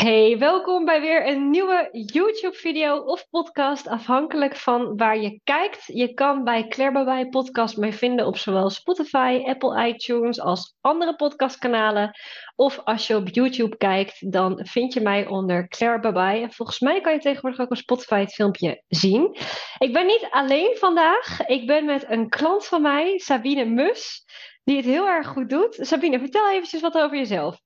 [0.00, 5.82] Hey, welkom bij weer een nieuwe YouTube-video of podcast, afhankelijk van waar je kijkt.
[5.86, 11.16] Je kan bij Claire Babij podcast mij vinden op zowel Spotify, Apple iTunes als andere
[11.16, 12.10] podcastkanalen.
[12.56, 16.46] Of als je op YouTube kijkt, dan vind je mij onder Claire Babij.
[16.50, 19.36] volgens mij kan je tegenwoordig ook op Spotify het filmpje zien.
[19.78, 21.46] Ik ben niet alleen vandaag.
[21.46, 24.24] Ik ben met een klant van mij, Sabine Mus,
[24.64, 25.78] die het heel erg goed doet.
[25.80, 27.60] Sabine, vertel eventjes wat over jezelf.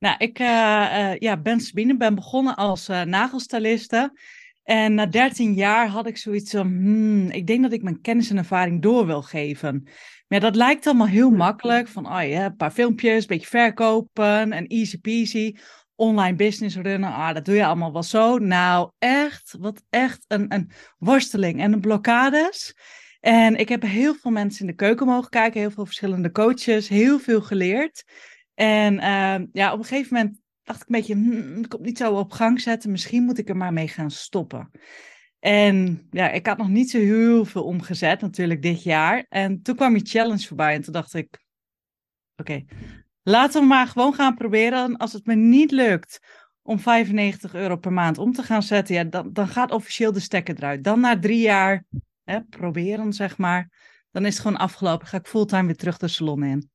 [0.00, 4.18] Nou, ik uh, uh, ja, ben Sabine, ben begonnen als uh, nagelstyliste.
[4.62, 8.30] En na 13 jaar had ik zoiets van, hmm, ik denk dat ik mijn kennis
[8.30, 9.82] en ervaring door wil geven.
[9.84, 11.88] Maar ja, dat lijkt allemaal heel makkelijk.
[11.88, 15.56] Van, oh ja, een paar filmpjes, een beetje verkopen en easy peasy.
[15.94, 18.38] Online business runnen, ah, dat doe je allemaal wel zo.
[18.38, 22.74] Nou, echt, wat echt een, een worsteling en een blokkades.
[23.20, 26.88] En ik heb heel veel mensen in de keuken mogen kijken, heel veel verschillende coaches,
[26.88, 28.04] heel veel geleerd.
[28.60, 31.98] En uh, ja, op een gegeven moment dacht ik een beetje, hm, ik kom niet
[31.98, 32.90] zo op gang zetten.
[32.90, 34.70] Misschien moet ik er maar mee gaan stoppen.
[35.38, 39.26] En ja, ik had nog niet zo heel veel omgezet natuurlijk dit jaar.
[39.28, 41.44] En toen kwam je challenge voorbij en toen dacht ik,
[42.36, 42.64] oké,
[43.22, 44.96] laten we maar gewoon gaan proberen.
[44.96, 46.18] Als het me niet lukt
[46.62, 50.20] om 95 euro per maand om te gaan zetten, ja, dan, dan gaat officieel de
[50.20, 50.84] stekker eruit.
[50.84, 51.84] Dan na drie jaar
[52.24, 53.70] hè, proberen, zeg maar,
[54.10, 55.06] dan is het gewoon afgelopen.
[55.06, 56.70] Ga ik fulltime weer terug de salon in.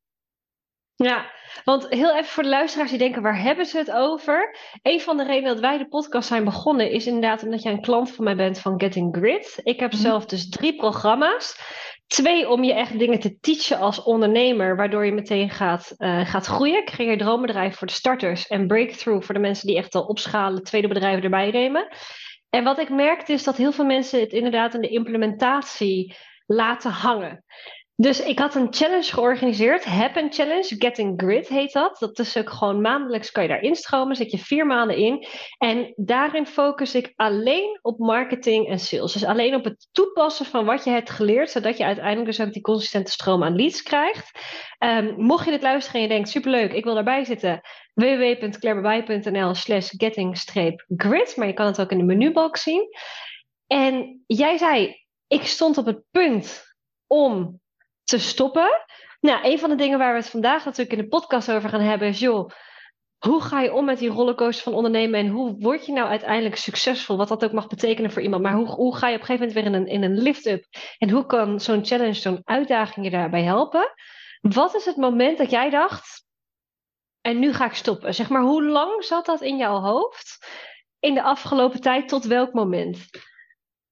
[0.96, 1.32] Ja,
[1.64, 4.58] want heel even voor de luisteraars die denken, waar hebben ze het over?
[4.82, 7.82] Een van de redenen dat wij de podcast zijn begonnen is inderdaad omdat jij een
[7.82, 9.60] klant van mij bent van Getting Grit.
[9.64, 10.02] Ik heb mhm.
[10.02, 11.60] zelf dus drie programma's.
[12.08, 16.46] Twee, om je echt dingen te teachen als ondernemer, waardoor je meteen gaat, uh, gaat
[16.46, 16.86] groeien.
[16.86, 20.88] Creëer droombedrijf voor de starters en breakthrough voor de mensen die echt al opschalen, tweede
[20.88, 21.88] bedrijven erbij nemen.
[22.50, 26.92] En wat ik merkte is dat heel veel mensen het inderdaad in de implementatie laten
[26.92, 27.44] hangen.
[27.98, 32.00] Dus ik had een challenge georganiseerd, Happen Challenge, Getting Grid heet dat.
[32.00, 35.28] Dat is ook gewoon maandelijks kan je daar instromen, zit je vier maanden in.
[35.58, 39.14] En daarin focus ik alleen op marketing en sales.
[39.14, 42.54] Dus alleen op het toepassen van wat je hebt geleerd, zodat je uiteindelijk dus ook
[42.54, 44.40] die consistente stroom aan leads krijgt.
[44.80, 47.62] Um, mocht je dit luisteren en je denkt, superleuk, ik wil daarbij zitten,
[47.94, 51.36] www.clairebebij.nl slash getting-grid.
[51.36, 52.88] Maar je kan het ook in de menubalk zien.
[53.68, 54.96] En jij zei,
[55.28, 56.64] ik stond op het punt
[57.08, 57.64] om
[58.06, 58.86] te stoppen.
[59.20, 61.82] Nou, een van de dingen waar we het vandaag natuurlijk in de podcast over gaan
[61.82, 62.50] hebben is, joh,
[63.18, 66.56] hoe ga je om met die rollercoaster van ondernemen en hoe word je nou uiteindelijk
[66.56, 67.18] succesvol?
[67.18, 68.44] Wat dat ook mag betekenen voor iemand.
[68.44, 70.66] Maar hoe, hoe ga je op een gegeven moment weer in een, in een lift-up?
[70.98, 73.94] En hoe kan zo'n challenge, zo'n uitdaging je daarbij helpen?
[74.42, 76.26] Wat is het moment dat jij dacht,
[77.22, 78.14] en nu ga ik stoppen?
[78.14, 80.48] Zeg maar, hoe lang zat dat in jouw hoofd
[81.00, 82.08] in de afgelopen tijd?
[82.08, 83.10] Tot welk moment?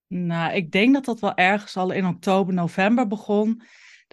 [0.07, 3.61] Nou, ik denk dat dat wel ergens al in oktober, november begon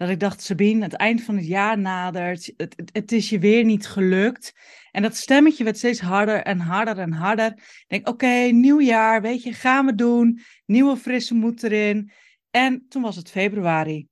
[0.00, 3.64] dat ik dacht, Sabine, het eind van het jaar nadert, het, het, is je weer
[3.64, 4.52] niet gelukt.
[4.90, 7.52] En dat stemmetje werd steeds harder en harder en harder.
[7.56, 10.40] Ik denk, oké, nieuw jaar, weet je, gaan we doen.
[10.66, 12.12] Nieuwe frisse moed erin.
[12.50, 14.06] En toen was het februari.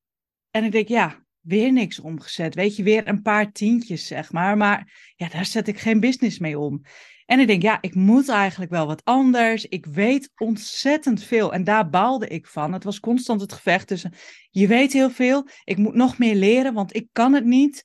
[0.51, 2.55] En ik denk, ja, weer niks omgezet.
[2.55, 4.57] Weet je, weer een paar tientjes, zeg maar.
[4.57, 6.83] Maar ja, daar zet ik geen business mee om.
[7.29, 9.67] En ik denk, ja, ik moet eigenlijk wel wat anders.
[9.67, 11.53] Ik weet ontzettend veel.
[11.53, 12.73] En daar baalde ik van.
[12.73, 14.13] Het was constant het gevecht tussen,
[14.51, 17.85] je weet heel veel, ik moet nog meer leren, want ik kan het niet.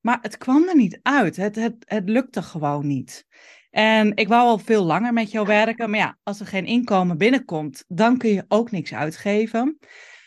[0.00, 1.36] Maar het kwam er niet uit.
[1.36, 3.26] Het, het, het lukte gewoon niet.
[3.70, 5.90] En ik wou al veel langer met jou werken.
[5.90, 9.78] Maar ja, als er geen inkomen binnenkomt, dan kun je ook niks uitgeven.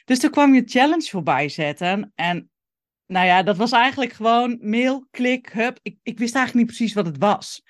[0.06, 2.11] Dus toen kwam je challenge voorbij zetten.
[2.16, 2.50] En
[3.06, 5.79] nou ja, dat was eigenlijk gewoon mail, klik, hup.
[5.81, 7.63] Ik, ik wist eigenlijk niet precies wat het was.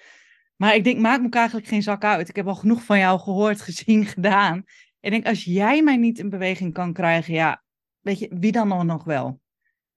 [0.58, 2.30] Maar ik denk, maak me eigenlijk geen zak uit.
[2.30, 4.64] Ik heb al genoeg van jou gehoord, gezien, gedaan.
[5.00, 7.64] Ik denk, als jij mij niet in beweging kan krijgen, ja,
[8.02, 9.40] weet je, wie dan nog wel?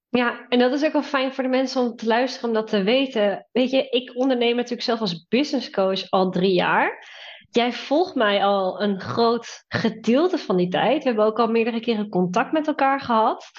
[0.09, 2.66] Ja, en dat is ook wel fijn voor de mensen om te luisteren, om dat
[2.66, 3.47] te weten.
[3.53, 7.09] Weet je, ik onderneem natuurlijk zelf als business coach al drie jaar.
[7.50, 11.03] Jij volgt mij al een groot gedeelte van die tijd.
[11.03, 13.50] We hebben ook al meerdere keren contact met elkaar gehad.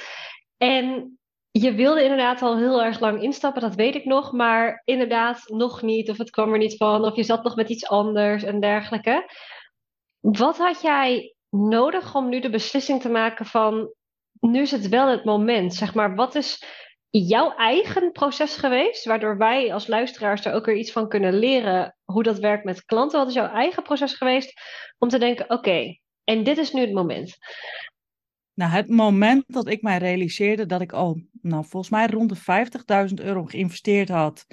[0.57, 1.19] En
[1.51, 5.81] je wilde inderdaad al heel erg lang instappen, dat weet ik nog, maar inderdaad nog
[5.81, 8.59] niet, of het kwam er niet van, of je zat nog met iets anders en
[8.59, 9.31] dergelijke.
[10.19, 13.93] Wat had jij nodig om nu de beslissing te maken van,
[14.39, 16.63] nu is het wel het moment, zeg maar, wat is
[17.09, 21.95] jouw eigen proces geweest, waardoor wij als luisteraars er ook weer iets van kunnen leren
[22.03, 23.19] hoe dat werkt met klanten?
[23.19, 24.53] Wat is jouw eigen proces geweest
[24.97, 27.37] om te denken, oké, en dit is nu het moment?
[28.61, 33.09] Nou, het moment dat ik mij realiseerde dat ik al, nou, volgens mij rond de
[33.09, 34.45] 50.000 euro geïnvesteerd had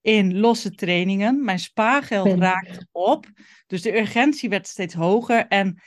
[0.00, 1.44] in losse trainingen.
[1.44, 3.26] Mijn spaargeld raakte op.
[3.66, 5.46] Dus de urgentie werd steeds hoger.
[5.46, 5.82] En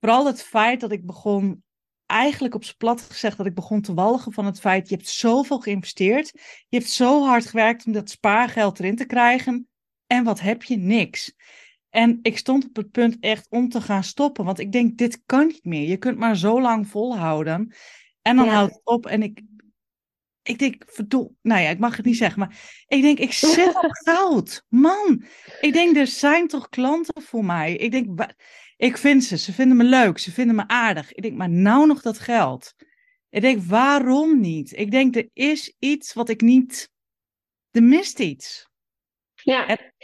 [0.00, 1.64] vooral het feit dat ik begon,
[2.06, 5.08] eigenlijk op z'n plat gezegd, dat ik begon te walgen van het feit: je hebt
[5.08, 6.30] zoveel geïnvesteerd.
[6.68, 9.68] Je hebt zo hard gewerkt om dat spaargeld erin te krijgen.
[10.06, 10.76] En wat heb je?
[10.76, 11.34] Niks.
[11.92, 14.44] En ik stond op het punt echt om te gaan stoppen.
[14.44, 15.88] Want ik denk, dit kan niet meer.
[15.88, 17.74] Je kunt maar zo lang volhouden.
[18.22, 19.06] En dan houdt het op.
[19.06, 19.42] En ik,
[20.42, 22.38] ik denk, verdoel, nou ja, ik mag het niet zeggen.
[22.38, 24.64] Maar ik denk, ik zit op goud.
[24.68, 25.24] Man,
[25.60, 27.76] ik denk, er zijn toch klanten voor mij.
[27.76, 28.32] Ik denk,
[28.76, 29.38] ik vind ze.
[29.38, 30.18] Ze vinden me leuk.
[30.18, 31.12] Ze vinden me aardig.
[31.12, 32.74] Ik denk, maar nou nog dat geld.
[33.30, 34.76] Ik denk, waarom niet?
[34.76, 36.90] Ik denk, er is iets wat ik niet...
[37.70, 38.70] Er mist iets.
[39.34, 39.66] Ja.
[39.66, 39.94] En,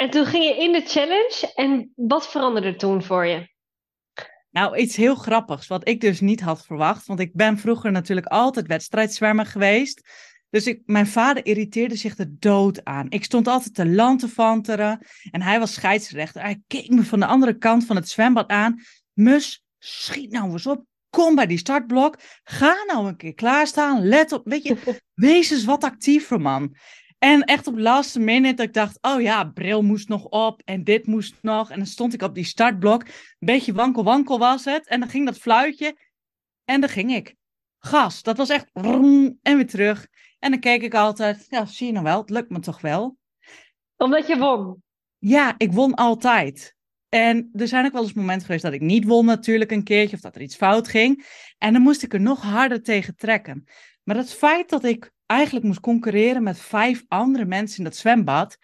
[0.00, 3.48] en toen ging je in de challenge en wat veranderde toen voor je?
[4.50, 7.06] Nou, iets heel grappigs, wat ik dus niet had verwacht.
[7.06, 10.08] Want ik ben vroeger natuurlijk altijd wedstrijdzwemmer geweest.
[10.50, 13.10] Dus ik, mijn vader irriteerde zich er dood aan.
[13.10, 16.42] Ik stond altijd te lantefanteren en hij was scheidsrechter.
[16.42, 18.82] Hij keek me van de andere kant van het zwembad aan.
[19.12, 20.84] Mus, schiet nou eens op.
[21.10, 22.18] Kom bij die startblok.
[22.42, 24.08] Ga nou een keer klaarstaan.
[24.08, 24.42] Let op.
[24.44, 26.76] Weet je, wees eens wat actiever, man.
[27.20, 30.62] En echt op de laatste minute dat ik dacht, oh ja, bril moest nog op
[30.64, 31.70] en dit moest nog.
[31.70, 33.02] En dan stond ik op die startblok.
[33.02, 34.86] Een beetje wankel wankel was het.
[34.86, 35.96] En dan ging dat fluitje
[36.64, 37.34] en dan ging ik.
[37.78, 40.06] Gas, dat was echt en weer terug.
[40.38, 43.16] En dan keek ik altijd, ja, zie je nou wel, het lukt me toch wel.
[43.96, 44.82] Omdat je won?
[45.18, 46.74] Ja, ik won altijd.
[47.08, 50.16] En er zijn ook wel eens momenten geweest dat ik niet won natuurlijk een keertje,
[50.16, 51.26] of dat er iets fout ging.
[51.58, 53.64] En dan moest ik er nog harder tegen trekken.
[54.02, 58.58] Maar het feit dat ik eigenlijk moest concurreren met vijf andere mensen in dat zwembad,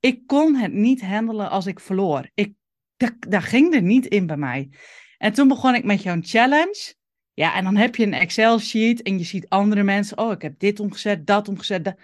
[0.00, 2.30] ik kon het niet handelen als ik verloor.
[2.34, 2.54] Ik,
[3.28, 4.70] daar, ging er niet in bij mij.
[5.18, 6.94] En toen begon ik met jouw challenge.
[7.32, 10.18] Ja, en dan heb je een Excel-sheet en je ziet andere mensen.
[10.18, 11.84] Oh, ik heb dit omgezet, dat omgezet.
[11.84, 11.96] Dat...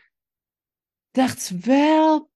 [1.10, 2.30] Dacht wel,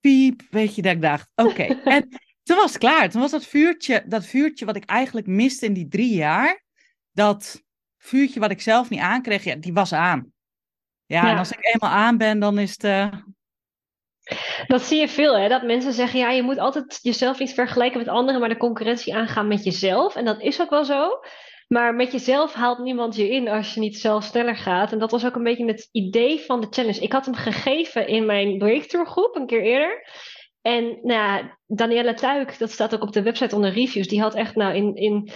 [0.00, 1.62] piep, weet je, dat ik dacht, oké.
[1.94, 2.08] en
[2.42, 3.10] toen was het klaar.
[3.10, 6.64] Toen was dat vuurtje, dat vuurtje wat ik eigenlijk miste in die drie jaar.
[7.12, 7.64] Dat
[7.96, 10.32] vuurtje wat ik zelf niet aankreeg, ja, die was aan.
[11.08, 12.84] Ja, en als ik eenmaal aan ben, dan is het.
[12.84, 13.06] Uh...
[14.66, 15.48] Dat zie je veel, hè?
[15.48, 19.14] Dat mensen zeggen: ja, je moet altijd jezelf niet vergelijken met anderen, maar de concurrentie
[19.14, 20.16] aangaan met jezelf.
[20.16, 21.10] En dat is ook wel zo.
[21.68, 24.92] Maar met jezelf haalt niemand je in als je niet zelf sneller gaat.
[24.92, 27.00] En dat was ook een beetje het idee van de challenge.
[27.00, 30.06] Ik had hem gegeven in mijn breakthrough groep een keer eerder.
[30.62, 34.34] En nou ja, Danielle Tuik, dat staat ook op de website onder reviews, die had
[34.34, 35.30] echt nou in, in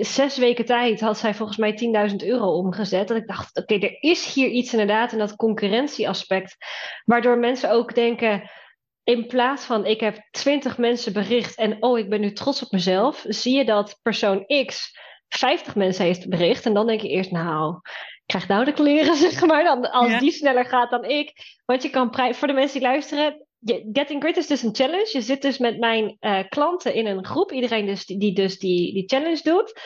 [0.00, 3.08] zes weken tijd had zij volgens mij 10.000 euro omgezet.
[3.08, 6.56] Dat ik dacht, oké, er is hier iets inderdaad in dat concurrentieaspect.
[7.04, 8.50] Waardoor mensen ook denken,
[9.04, 12.70] in plaats van ik heb 20 mensen bericht en oh, ik ben nu trots op
[12.70, 14.98] mezelf, zie je dat persoon X
[15.28, 16.66] 50 mensen heeft bericht.
[16.66, 20.18] En dan denk je eerst, nou, ik krijg nou de kleren, zeg maar, dan, als
[20.18, 21.32] die sneller gaat dan ik.
[21.64, 23.46] Want je kan, voor de mensen die luisteren,
[23.92, 25.08] Getting Grit is dus een challenge.
[25.12, 27.52] Je zit dus met mijn uh, klanten in een groep.
[27.52, 29.80] Iedereen dus, die dus die, die challenge doet.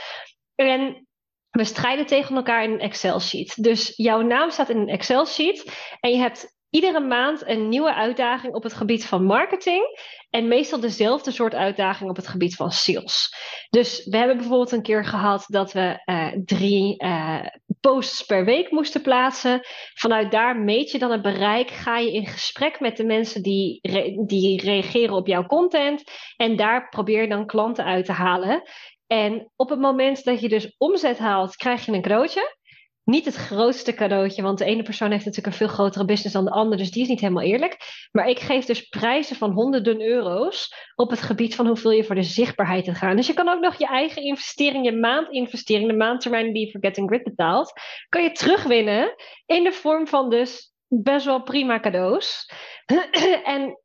[0.55, 1.07] En
[1.51, 3.63] we strijden tegen elkaar in een Excel-sheet.
[3.63, 5.73] Dus jouw naam staat in een Excel-sheet.
[6.01, 9.83] En je hebt iedere maand een nieuwe uitdaging op het gebied van marketing.
[10.31, 13.35] En meestal dezelfde soort uitdaging op het gebied van sales.
[13.71, 17.47] Dus we hebben bijvoorbeeld een keer gehad dat we uh, drie uh,
[17.81, 19.61] posts per week moesten plaatsen.
[19.95, 21.71] Vanuit daar meet je dan het bereik.
[21.71, 23.81] Ga je in gesprek met de mensen die,
[24.27, 26.03] die reageren op jouw content.
[26.37, 28.63] En daar probeer je dan klanten uit te halen.
[29.07, 32.57] En op het moment dat je dus omzet haalt, krijg je een cadeautje
[33.05, 36.45] niet het grootste cadeautje, want de ene persoon heeft natuurlijk een veel grotere business dan
[36.45, 38.09] de ander, dus die is niet helemaal eerlijk.
[38.13, 42.15] Maar ik geef dus prijzen van honderden euro's op het gebied van hoeveel je voor
[42.15, 43.17] de zichtbaarheid te gaan.
[43.17, 46.81] Dus je kan ook nog je eigen investering, je maandinvestering, de maandtermijn die je voor
[46.81, 47.73] Getting Grid betaalt,
[48.09, 49.15] kan je terugwinnen
[49.47, 52.51] in de vorm van dus best wel prima cadeaus.
[53.45, 53.79] en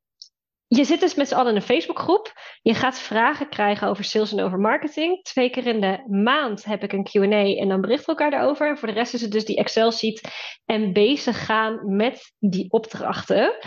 [0.68, 2.34] je zit dus met z'n allen in een Facebookgroep.
[2.62, 5.24] Je gaat vragen krijgen over sales en over marketing.
[5.24, 8.70] Twee keer in de maand heb ik een QA en dan berichten we elkaar daarover.
[8.70, 10.32] En voor de rest is het dus die Excel-sheet
[10.66, 13.58] en bezig gaan met die opdrachten.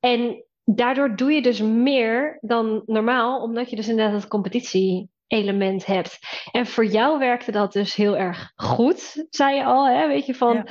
[0.00, 6.18] En daardoor doe je dus meer dan normaal, omdat je dus inderdaad het competitie-element hebt.
[6.52, 9.88] En voor jou werkte dat dus heel erg goed, zei je al.
[9.88, 10.06] Hè?
[10.06, 10.68] Weet je van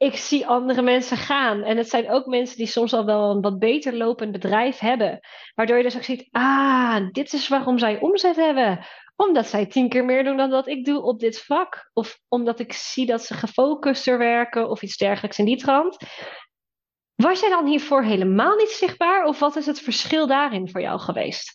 [0.00, 1.62] ik zie andere mensen gaan.
[1.62, 5.20] En het zijn ook mensen die soms al wel een wat beter lopend bedrijf hebben.
[5.54, 8.86] Waardoor je dus ook ziet, ah, dit is waarom zij omzet hebben.
[9.16, 11.90] Omdat zij tien keer meer doen dan dat ik doe op dit vak.
[11.92, 15.96] Of omdat ik zie dat ze gefocuster werken of iets dergelijks in die trant.
[17.14, 19.24] Was jij dan hiervoor helemaal niet zichtbaar?
[19.24, 21.54] Of wat is het verschil daarin voor jou geweest?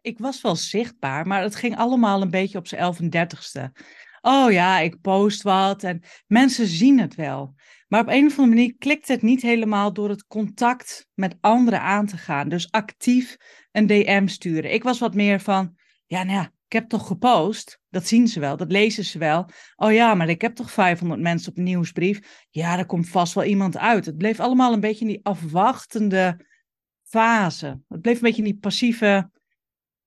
[0.00, 3.82] Ik was wel zichtbaar, maar het ging allemaal een beetje op zijn 11 en 30ste
[4.20, 7.54] oh ja, ik post wat en mensen zien het wel.
[7.88, 11.80] Maar op een of andere manier klikt het niet helemaal door het contact met anderen
[11.80, 12.48] aan te gaan.
[12.48, 13.36] Dus actief
[13.72, 14.72] een DM sturen.
[14.72, 17.80] Ik was wat meer van, ja, nou ja, ik heb toch gepost.
[17.88, 19.48] Dat zien ze wel, dat lezen ze wel.
[19.76, 22.46] Oh ja, maar ik heb toch 500 mensen op een nieuwsbrief.
[22.50, 24.06] Ja, er komt vast wel iemand uit.
[24.06, 26.46] Het bleef allemaal een beetje in die afwachtende
[27.02, 27.80] fase.
[27.88, 29.30] Het bleef een beetje in die passieve.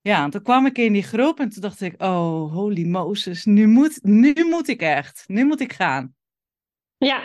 [0.04, 3.68] Ja, toen kwam ik in die groep en toen dacht ik, oh, holy Moses, nu
[3.68, 6.16] moet, nu moet ik echt, nu moet ik gaan.
[6.98, 7.22] Ja,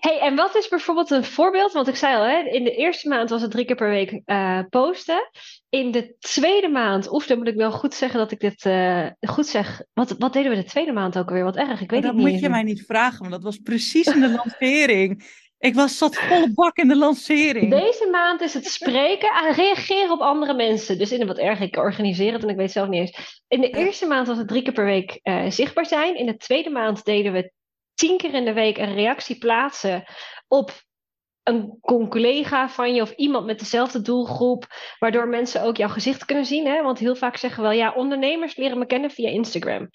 [0.00, 1.72] hey, en wat is bijvoorbeeld een voorbeeld?
[1.72, 4.20] Want ik zei al, hè, in de eerste maand was het drie keer per week
[4.26, 5.30] uh, posten.
[5.68, 9.06] In de tweede maand, oef, dan moet ik wel goed zeggen dat ik dit uh,
[9.20, 9.82] goed zeg.
[9.92, 11.44] Wat, wat deden we de tweede maand ook alweer?
[11.44, 12.24] Wat erg, ik weet dat het niet.
[12.24, 15.24] Dat moet je mij niet vragen, want dat was precies in de lancering.
[15.58, 17.70] Ik was zat volle bak in de lancering.
[17.70, 20.98] Deze maand is het spreken en reageren op andere mensen.
[20.98, 23.42] Dus in wat erg, ik organiseer het en ik weet het zelf niet eens.
[23.48, 26.16] In de eerste maand was het drie keer per week uh, zichtbaar zijn.
[26.16, 27.52] In de tweede maand deden we
[27.94, 30.04] tien keer in de week een reactie plaatsen
[30.48, 30.72] op
[31.48, 31.78] een
[32.08, 34.66] collega van je of iemand met dezelfde doelgroep,
[34.98, 36.66] waardoor mensen ook jouw gezicht kunnen zien.
[36.66, 36.82] Hè?
[36.82, 39.90] Want heel vaak zeggen we wel, ja, ondernemers leren me kennen via Instagram.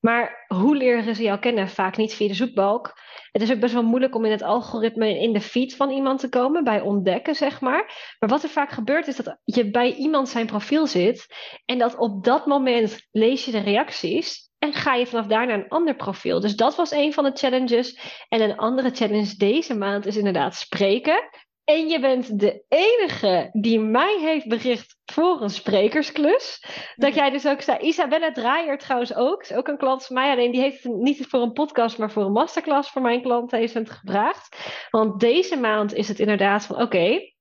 [0.00, 1.68] Maar hoe leren ze jou kennen?
[1.68, 2.94] Vaak niet via de zoekbalk.
[3.32, 6.20] Het is ook best wel moeilijk om in het algoritme in de feed van iemand
[6.20, 8.14] te komen, bij ontdekken, zeg maar.
[8.18, 11.26] Maar wat er vaak gebeurt, is dat je bij iemand zijn profiel zit
[11.64, 15.58] en dat op dat moment lees je de reacties en ga je vanaf daar naar
[15.58, 16.40] een ander profiel.
[16.40, 17.98] Dus dat was een van de challenges.
[18.28, 21.28] En een andere challenge deze maand is inderdaad spreken.
[21.64, 26.64] En je bent de enige die mij heeft bericht voor een sprekersklus.
[26.94, 27.78] Dat jij dus ook zei.
[27.78, 29.42] Isabella Draaier trouwens ook.
[29.42, 30.30] Is ook een klant van mij.
[30.30, 33.50] Alleen die heeft het niet voor een podcast, maar voor een masterclass voor mijn klant
[33.50, 34.56] heeft het gevraagd.
[34.90, 37.32] Want deze maand is het inderdaad van oké.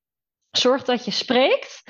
[0.51, 1.83] zorg dat je spreekt.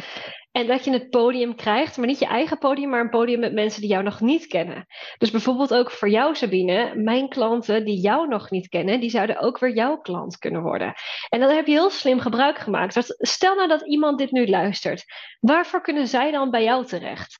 [0.55, 3.53] En dat je het podium krijgt, maar niet je eigen podium, maar een podium met
[3.53, 4.85] mensen die jou nog niet kennen.
[5.17, 9.39] Dus bijvoorbeeld ook voor jou, Sabine, mijn klanten die jou nog niet kennen, die zouden
[9.39, 10.93] ook weer jouw klant kunnen worden.
[11.29, 13.15] En daar heb je heel slim gebruik gemaakt.
[13.17, 15.03] Stel nou dat iemand dit nu luistert,
[15.39, 17.39] waarvoor kunnen zij dan bij jou terecht?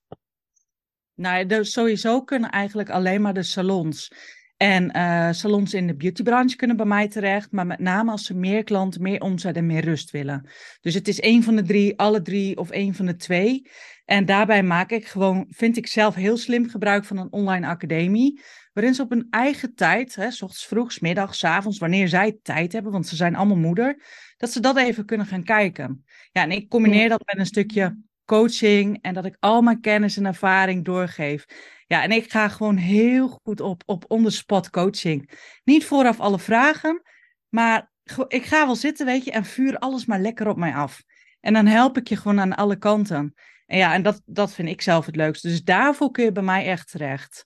[1.14, 4.12] Nou, sowieso kunnen eigenlijk alleen maar de salons.
[4.58, 8.34] En uh, salons in de beautybranche kunnen bij mij terecht, maar met name als ze
[8.34, 10.50] meer klanten, meer omzet en meer rust willen.
[10.82, 13.70] Dus het is één van de drie, alle drie of één van de twee.
[14.06, 18.42] En daarbij maak ik gewoon, vind ik zelf heel slim gebruik van een online academie,
[18.74, 22.08] waarin ze op hun eigen tijd, hè, s ochtends vroeg, s middags, s avonds, wanneer
[22.08, 24.04] zij tijd hebben, want ze zijn allemaal moeder,
[24.38, 26.06] dat ze dat even kunnen gaan kijken.
[26.32, 30.18] Ja, en ik combineer dat met een stukje coaching en dat ik al mijn kennis
[30.18, 31.46] en ervaring doorgeef.
[31.88, 35.32] Ja, en ik ga gewoon heel goed op, op on-the-spot coaching.
[35.64, 37.02] Niet vooraf alle vragen,
[37.50, 37.92] maar
[38.28, 41.04] ik ga wel zitten, weet je, en vuur alles maar lekker op mij af.
[41.40, 43.34] En dan help ik je gewoon aan alle kanten.
[43.66, 45.48] En ja, en dat, dat vind ik zelf het leukste.
[45.48, 47.46] Dus daarvoor kun je bij mij echt terecht.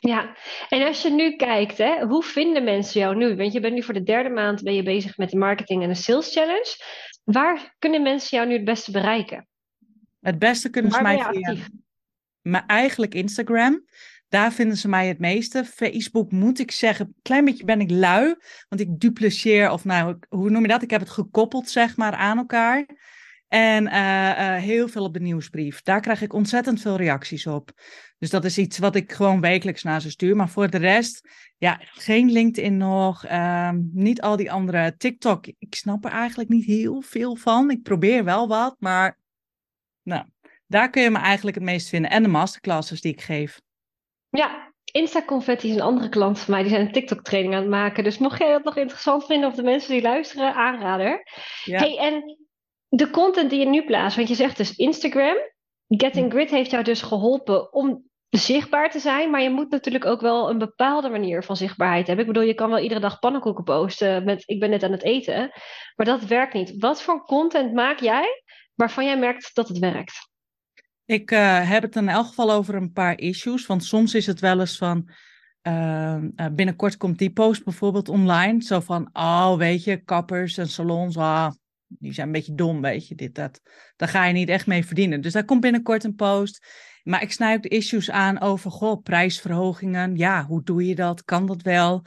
[0.00, 0.36] Ja,
[0.68, 3.36] en als je nu kijkt, hè, hoe vinden mensen jou nu?
[3.36, 5.88] Want je bent nu voor de derde maand ben je bezig met de marketing en
[5.88, 6.76] de sales challenge.
[7.24, 9.48] Waar kunnen mensen jou nu het beste bereiken?
[10.20, 11.56] Het beste kunnen ze mij via,
[12.50, 13.84] maar eigenlijk Instagram.
[14.28, 15.64] Daar vinden ze mij het meeste.
[15.64, 18.34] Facebook moet ik zeggen, een klein beetje ben ik lui.
[18.68, 20.82] Want ik dupliceer, of nou, hoe noem je dat?
[20.82, 22.86] Ik heb het gekoppeld, zeg maar, aan elkaar.
[23.48, 25.82] En uh, uh, heel veel op de nieuwsbrief.
[25.82, 27.70] Daar krijg ik ontzettend veel reacties op.
[28.18, 30.36] Dus dat is iets wat ik gewoon wekelijks naar ze stuur.
[30.36, 33.26] Maar voor de rest, ja, geen LinkedIn nog.
[33.26, 35.46] Uh, niet al die andere TikTok.
[35.46, 37.70] Ik snap er eigenlijk niet heel veel van.
[37.70, 39.18] Ik probeer wel wat, maar
[40.02, 40.24] nou,
[40.68, 42.10] daar kun je me eigenlijk het meest vinden.
[42.10, 43.60] En de masterclasses die ik geef.
[44.28, 46.62] Ja, Insta Confetti is een andere klant van mij.
[46.62, 48.04] Die zijn een TikTok training aan het maken.
[48.04, 51.22] Dus mocht jij dat nog interessant vinden of de mensen die luisteren, aanrader.
[51.64, 51.78] Ja.
[51.78, 52.38] Hey, en
[52.88, 55.36] de content die je nu plaatst, want je zegt dus Instagram.
[55.88, 60.20] Getting Grid heeft jou dus geholpen om zichtbaar te zijn, maar je moet natuurlijk ook
[60.20, 62.26] wel een bepaalde manier van zichtbaarheid hebben.
[62.26, 65.02] Ik bedoel, je kan wel iedere dag pannenkoeken posten met ik ben net aan het
[65.02, 65.50] eten,
[65.96, 66.74] maar dat werkt niet.
[66.78, 68.42] Wat voor content maak jij
[68.74, 70.28] waarvan jij merkt dat het werkt?
[71.08, 73.66] Ik uh, heb het in elk geval over een paar issues.
[73.66, 75.08] Want soms is het wel eens van.
[75.62, 76.16] Uh,
[76.52, 78.62] binnenkort komt die post bijvoorbeeld online.
[78.62, 81.50] Zo van, oh, weet je, kappers en salons, ah,
[81.86, 83.60] die zijn een beetje dom, weet je, dit, dat.
[83.96, 85.20] Daar ga je niet echt mee verdienen.
[85.20, 86.66] Dus daar komt binnenkort een post.
[87.02, 90.16] Maar ik snij ook de issues aan over, goh, prijsverhogingen.
[90.16, 91.24] Ja, hoe doe je dat?
[91.24, 92.04] Kan dat wel?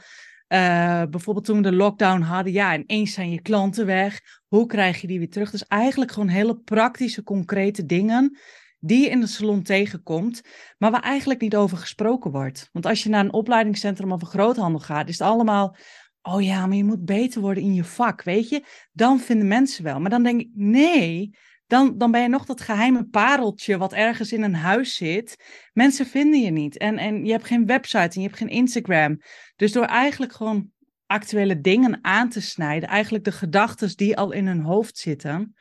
[0.48, 4.20] Uh, bijvoorbeeld toen we de lockdown hadden, ja, ineens zijn je klanten weg.
[4.46, 5.50] Hoe krijg je die weer terug?
[5.50, 8.38] Dus eigenlijk gewoon hele praktische, concrete dingen
[8.84, 10.40] die je in de salon tegenkomt,
[10.78, 12.68] maar waar eigenlijk niet over gesproken wordt.
[12.72, 15.76] Want als je naar een opleidingscentrum of een groothandel gaat, is het allemaal,
[16.22, 18.64] oh ja, maar je moet beter worden in je vak, weet je?
[18.92, 20.00] Dan vinden mensen wel.
[20.00, 21.36] Maar dan denk ik, nee,
[21.66, 25.44] dan, dan ben je nog dat geheime pareltje wat ergens in een huis zit.
[25.72, 26.78] Mensen vinden je niet.
[26.78, 29.20] En, en je hebt geen website en je hebt geen Instagram.
[29.56, 30.70] Dus door eigenlijk gewoon
[31.06, 35.54] actuele dingen aan te snijden, eigenlijk de gedachten die al in hun hoofd zitten,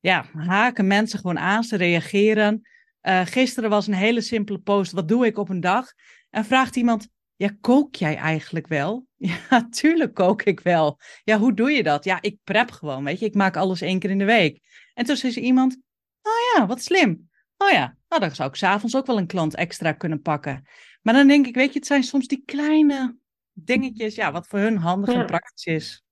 [0.00, 2.68] ja, haken mensen gewoon aan, ze reageren.
[3.02, 5.92] Uh, gisteren was een hele simpele post, wat doe ik op een dag?
[6.30, 9.06] En vraagt iemand, ja, kook jij eigenlijk wel?
[9.50, 10.98] Ja, tuurlijk kook ik wel.
[11.24, 12.04] Ja, hoe doe je dat?
[12.04, 13.26] Ja, ik prep gewoon, weet je.
[13.26, 14.60] Ik maak alles één keer in de week.
[14.94, 15.78] En toen zei iemand,
[16.22, 17.30] oh ja, wat slim.
[17.56, 20.68] Oh ja, nou dan zou ik s'avonds ook wel een klant extra kunnen pakken.
[21.02, 23.16] Maar dan denk ik, weet je, het zijn soms die kleine
[23.52, 26.02] dingetjes, ja, wat voor hun handig en praktisch is.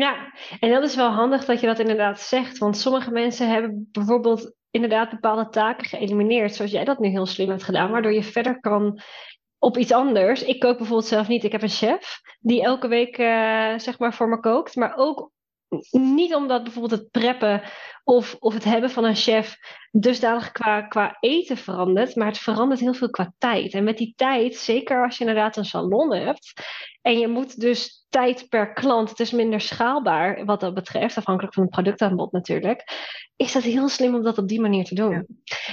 [0.00, 2.58] Ja, en dat is wel handig dat je dat inderdaad zegt.
[2.58, 7.48] Want sommige mensen hebben bijvoorbeeld inderdaad bepaalde taken geëlimineerd, zoals jij dat nu heel slim
[7.48, 9.00] hebt gedaan, waardoor je verder kan
[9.58, 10.42] op iets anders.
[10.42, 11.44] Ik kook bijvoorbeeld zelf niet.
[11.44, 15.30] Ik heb een chef die elke week uh, zeg maar voor me kookt, maar ook
[15.90, 17.62] niet omdat bijvoorbeeld het preppen
[18.04, 19.56] of, of het hebben van een chef
[19.90, 23.72] dusdanig qua, qua eten verandert, maar het verandert heel veel qua tijd.
[23.72, 26.52] En met die tijd, zeker als je inderdaad een salon hebt,
[27.02, 31.54] en je moet dus tijd per klant, het is minder schaalbaar wat dat betreft, afhankelijk
[31.54, 32.84] van het productaanbod natuurlijk,
[33.36, 35.26] is dat heel slim om dat op die manier te doen.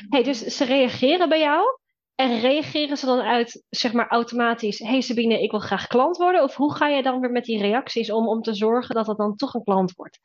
[0.10, 1.80] Hey, dus ze reageren bij jou.
[2.22, 6.44] En reageren ze dan uit, zeg maar automatisch, hey Sabine, ik wil graag klant worden?
[6.44, 9.18] Of hoe ga je dan weer met die reacties om, om te zorgen dat het
[9.18, 10.20] dan toch een klant wordt?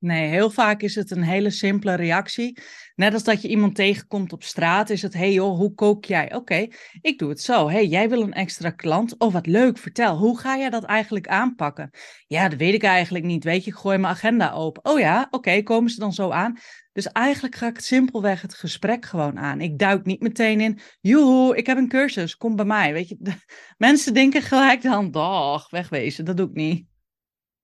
[0.00, 2.58] Nee, heel vaak is het een hele simpele reactie.
[2.94, 6.34] Net als dat je iemand tegenkomt op straat, is het: hey joh, hoe kook jij?
[6.34, 6.66] Oké,
[7.00, 7.68] ik doe het zo.
[7.68, 9.14] hey, jij wil een extra klant?
[9.18, 10.16] Oh, wat leuk, vertel.
[10.16, 11.90] Hoe ga jij dat eigenlijk aanpakken?
[12.26, 13.44] Ja, dat weet ik eigenlijk niet.
[13.44, 14.84] Weet je, ik gooi mijn agenda open.
[14.84, 16.58] Oh ja, oké, komen ze dan zo aan?
[16.92, 19.60] Dus eigenlijk ga ik het simpelweg het gesprek gewoon aan.
[19.60, 22.92] Ik duik niet meteen in, joehoe, ik heb een cursus, kom bij mij.
[22.92, 23.16] Weet je,
[23.78, 26.89] mensen denken gelijk dan, dag, wegwezen, dat doe ik niet.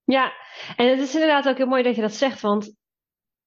[0.07, 0.33] Ja,
[0.75, 2.75] en het is inderdaad ook heel mooi dat je dat zegt, want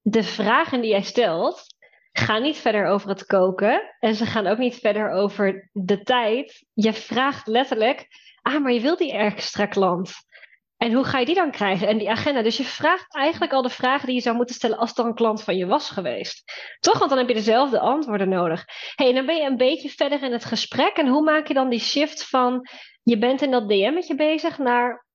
[0.01, 1.65] de vragen die jij stelt
[2.13, 6.67] gaan niet verder over het koken en ze gaan ook niet verder over de tijd.
[6.73, 8.07] Je vraagt letterlijk,
[8.43, 10.13] ah, maar je wilt die extra klant.
[10.77, 11.89] En hoe ga je die dan krijgen?
[11.89, 12.43] En die agenda.
[12.43, 15.15] Dus je vraagt eigenlijk al de vragen die je zou moeten stellen als er een
[15.15, 16.53] klant van je was geweest.
[16.81, 16.99] Toch?
[16.99, 18.65] Want dan heb je dezelfde antwoorden nodig.
[18.95, 20.97] hey, dan ben je een beetje verder in het gesprek.
[20.97, 22.69] En hoe maak je dan die shift van
[23.03, 25.07] je bent in dat DM'tje bezig naar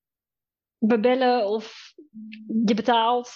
[0.79, 1.93] bebellen of
[2.65, 3.31] je betaalt?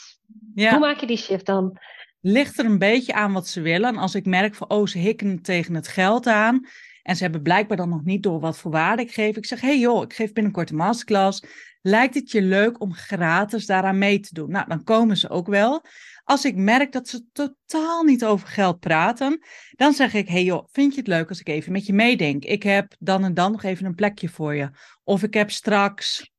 [0.54, 0.72] Ja.
[0.72, 1.78] Hoe maak je die shift dan?
[2.22, 3.90] Ligt er een beetje aan wat ze willen.
[3.90, 6.68] En als ik merk van, oh, ze hikken tegen het geld aan.
[7.04, 9.38] En ze hebben blijkbaar dan nog niet door wat voor waarde ik geef.
[9.38, 11.44] Ik zeg, hey joh, ik geef binnenkort een masterclass.
[11.82, 14.52] Lijkt het je leuk om gratis daaraan mee te doen?
[14.52, 15.86] Nou, dan komen ze ook wel.
[16.24, 19.40] Als ik merk dat ze totaal niet over geld praten,
[19.72, 22.44] dan zeg ik: Hey joh, vind je het leuk als ik even met je meedenk?
[22.44, 24.70] Ik heb dan en dan nog even een plekje voor je.
[25.04, 26.32] Of ik heb straks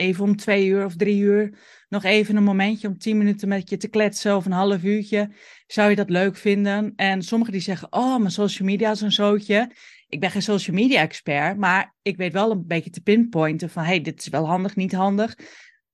[0.00, 1.58] even om twee uur of drie uur
[1.88, 5.30] nog even een momentje om tien minuten met je te kletsen of een half uurtje.
[5.66, 6.92] Zou je dat leuk vinden?
[6.96, 9.70] En sommigen die zeggen: Oh, mijn social media is een zootje
[10.10, 13.82] ik ben geen social media expert, maar ik weet wel een beetje te pinpointen van
[13.82, 15.36] hey, dit is wel handig, niet handig.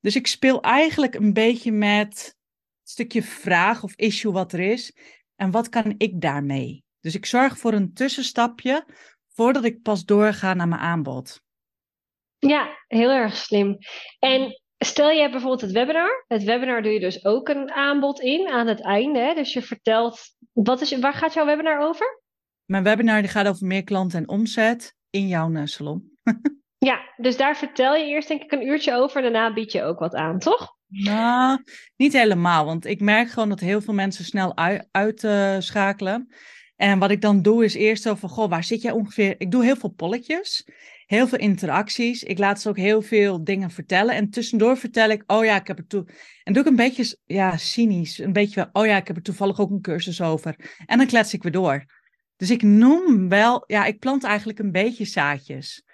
[0.00, 2.36] Dus ik speel eigenlijk een beetje met
[2.80, 4.96] het stukje vraag of issue wat er is
[5.34, 6.84] en wat kan ik daarmee.
[7.00, 8.86] Dus ik zorg voor een tussenstapje
[9.28, 11.44] voordat ik pas doorga naar mijn aanbod.
[12.38, 13.78] Ja, heel erg slim.
[14.18, 16.24] En stel je hebt bijvoorbeeld het webinar.
[16.28, 19.32] Het webinar doe je dus ook een aanbod in aan het einde.
[19.34, 20.20] Dus je vertelt,
[20.52, 22.22] wat is, waar gaat jouw webinar over?
[22.64, 26.18] Mijn webinar die gaat over meer klanten en omzet in jouw eh, salon.
[26.88, 29.22] ja, dus daar vertel je eerst denk ik een uurtje over.
[29.22, 30.74] Daarna bied je ook wat aan, toch?
[30.86, 31.62] Nou,
[31.96, 32.64] niet helemaal.
[32.64, 34.56] Want ik merk gewoon dat heel veel mensen snel
[34.90, 36.34] uitschakelen.
[36.76, 39.34] en wat ik dan doe is eerst zo van, goh, waar zit jij ongeveer?
[39.38, 40.68] Ik doe heel veel polletjes,
[41.06, 42.22] heel veel interacties.
[42.22, 44.14] Ik laat ze ook heel veel dingen vertellen.
[44.14, 46.06] En tussendoor vertel ik, oh ja, ik heb er toe...
[46.44, 48.18] En doe ik een beetje, ja, cynisch.
[48.18, 50.56] Een beetje, oh ja, ik heb er toevallig ook een cursus over.
[50.86, 51.84] En dan klets ik weer door.
[52.36, 55.84] Dus ik noem wel, ja, ik plant eigenlijk een beetje zaadjes.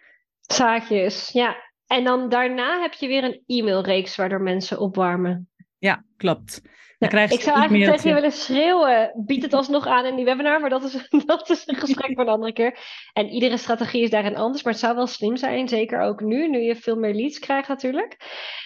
[0.41, 1.57] Zaadjes, ja.
[1.87, 5.51] En dan daarna heb je weer een e-mailreeks waardoor mensen opwarmen.
[5.83, 6.63] Ja, klopt.
[6.99, 10.71] Ik zou eigenlijk tegen je willen schreeuwen, bied het alsnog aan in die webinar, maar
[10.71, 12.79] dat is, dat is een gesprek voor een andere keer.
[13.13, 16.49] En iedere strategie is daarin anders, maar het zou wel slim zijn, zeker ook nu,
[16.49, 18.17] nu je veel meer leads krijgt natuurlijk.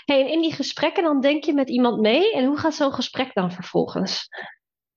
[0.05, 2.93] Hey, en in die gesprekken dan denk je met iemand mee en hoe gaat zo'n
[2.93, 4.29] gesprek dan vervolgens?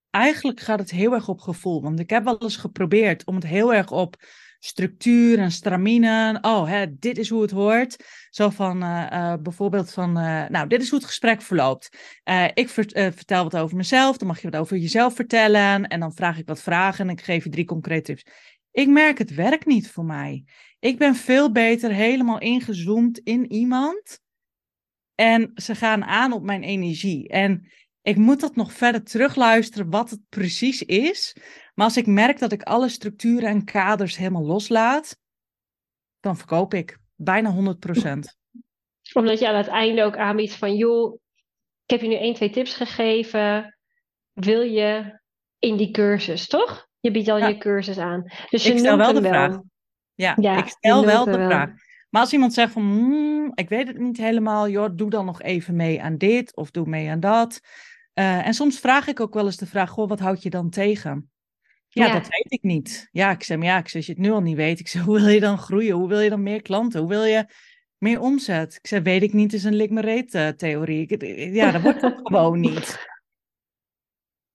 [0.09, 1.81] eigenlijk gaat het heel erg op gevoel.
[1.81, 4.15] Want ik heb wel eens geprobeerd om het heel erg op
[4.59, 6.37] structuur en stramine.
[6.41, 8.05] Oh, hè, dit is hoe het hoort.
[8.29, 11.89] Zo van uh, uh, bijvoorbeeld van, uh, nou, dit is hoe het gesprek verloopt.
[12.53, 15.87] ik vertel wat over mezelf, dan mag je wat over jezelf vertellen.
[15.87, 18.23] En dan vraag ik wat vragen en ik geef je drie concrete tips.
[18.71, 20.43] Ik merk het werkt niet voor mij.
[20.79, 24.19] Ik ben veel beter helemaal ingezoomd in iemand.
[25.15, 27.27] En ze gaan aan op mijn energie.
[27.27, 27.67] En
[28.01, 31.35] ik moet dat nog verder terugluisteren wat het precies is.
[31.79, 35.17] Maar als ik merk dat ik alle structuren en kaders helemaal loslaat,
[36.19, 37.55] dan verkoop ik bijna 100%.
[39.13, 41.13] Omdat je aan het einde ook aanbiedt van, joh,
[41.83, 43.77] ik heb je nu één, twee tips gegeven.
[44.33, 45.19] Wil je
[45.59, 46.87] in die cursus, toch?
[46.99, 48.23] Je biedt al je cursus aan.
[48.49, 49.59] Dus je ik stel wel de vraag.
[50.15, 51.69] Ja, ik stel wel de vraag.
[52.09, 55.41] Maar als iemand zegt van, hmm, ik weet het niet helemaal, joh, doe dan nog
[55.41, 57.59] even mee aan dit of doe mee aan dat.
[58.13, 60.69] Uh, en soms vraag ik ook wel eens de vraag, goh, wat houd je dan
[60.69, 61.29] tegen?
[61.99, 63.07] Ja, ja, dat weet ik niet.
[63.11, 65.01] Ja, ik zeg, maar ja, ik als je het nu al niet weet, ik zeg,
[65.05, 65.95] hoe wil je dan groeien?
[65.95, 66.99] Hoe wil je dan meer klanten?
[66.99, 67.45] Hoe wil je
[67.97, 68.75] meer omzet?
[68.81, 71.53] Ik zeg, weet ik niet, is een lik-me-reet-theorie.
[71.53, 73.07] Ja, dat wordt het gewoon niet.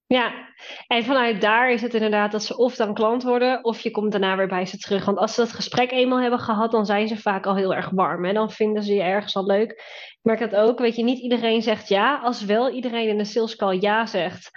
[0.06, 0.52] Ja,
[0.86, 4.12] en vanuit daar is het inderdaad dat ze of dan klant worden, of je komt
[4.12, 5.04] daarna weer bij ze terug.
[5.04, 7.90] Want als ze dat gesprek eenmaal hebben gehad, dan zijn ze vaak al heel erg
[7.90, 8.24] warm.
[8.24, 9.70] En dan vinden ze je ergens al leuk.
[9.70, 12.20] Ik merk dat ook, weet je, niet iedereen zegt ja.
[12.22, 14.50] Als wel iedereen in de sales call ja zegt,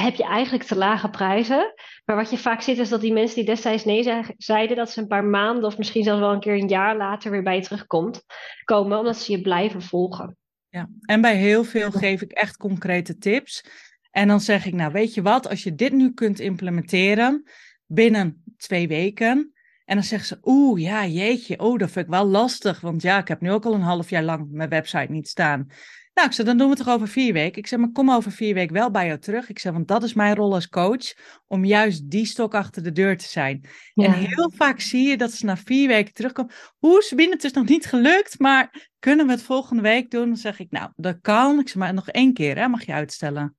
[0.00, 1.74] heb je eigenlijk te lage prijzen.
[2.04, 5.00] Maar wat je vaak ziet is dat die mensen die destijds nee zeiden, dat ze
[5.00, 7.62] een paar maanden of misschien zelfs wel een keer een jaar later weer bij je
[7.62, 8.24] terugkomt,
[8.64, 10.36] komen, omdat ze je blijven volgen.
[10.68, 13.64] Ja, en bij heel veel geef ik echt concrete tips.
[14.10, 17.50] En dan zeg ik, nou weet je wat, als je dit nu kunt implementeren
[17.86, 19.52] binnen twee weken.
[19.84, 22.80] En dan zeggen ze, oeh, ja, jeetje, oh, dat vind ik wel lastig.
[22.80, 25.70] Want ja, ik heb nu ook al een half jaar lang mijn website niet staan.
[26.18, 27.58] Nou, ik dan doen we het toch over vier weken.
[27.58, 29.48] Ik zeg, maar kom over vier weken wel bij jou terug.
[29.48, 31.14] Ik zeg, want dat is mijn rol als coach,
[31.46, 33.64] om juist die stok achter de deur te zijn.
[33.94, 36.52] En heel vaak zie je dat ze na vier weken terugkomen.
[36.78, 40.26] Hoe, Sabine, het is nog niet gelukt, maar kunnen we het volgende week doen?
[40.26, 41.58] Dan zeg ik, nou, dat kan.
[41.58, 43.56] Ik zeg, maar nog één keer, hè, mag je uitstellen.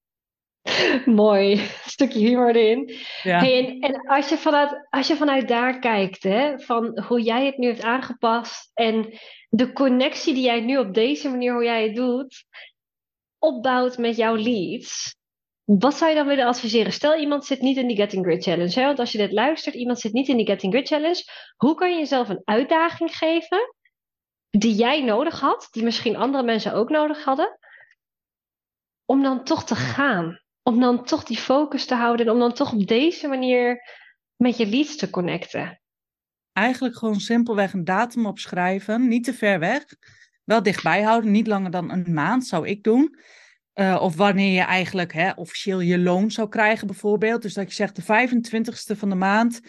[1.05, 2.92] Mooi, stukje humor erin.
[3.22, 3.38] Ja.
[3.38, 7.46] Hey, en, en als, je vanuit, als je vanuit daar kijkt, hè, van hoe jij
[7.46, 11.82] het nu hebt aangepast en de connectie die jij nu op deze manier, hoe jij
[11.82, 12.44] het doet,
[13.38, 15.16] opbouwt met jouw leads.
[15.64, 16.92] Wat zou je dan willen adviseren?
[16.92, 18.80] Stel, iemand zit niet in die Getting Grid Challenge.
[18.80, 18.87] Hè?
[18.87, 21.22] Want als je dit luistert, iemand zit niet in die Getting Grid Challenge.
[21.56, 23.74] Hoe kan je jezelf een uitdaging geven
[24.50, 27.59] die jij nodig had, die misschien andere mensen ook nodig hadden,
[29.04, 30.40] om dan toch te gaan.
[30.62, 33.82] Om dan toch die focus te houden en om dan toch op deze manier
[34.37, 35.80] met je leads te connecten.
[36.56, 39.84] Eigenlijk gewoon simpelweg een datum opschrijven, niet te ver weg.
[40.44, 43.18] Wel dichtbij houden, niet langer dan een maand zou ik doen.
[43.74, 47.42] Uh, of wanneer je eigenlijk hè, officieel je loon zou krijgen, bijvoorbeeld.
[47.42, 49.60] Dus dat je zegt de 25ste van de maand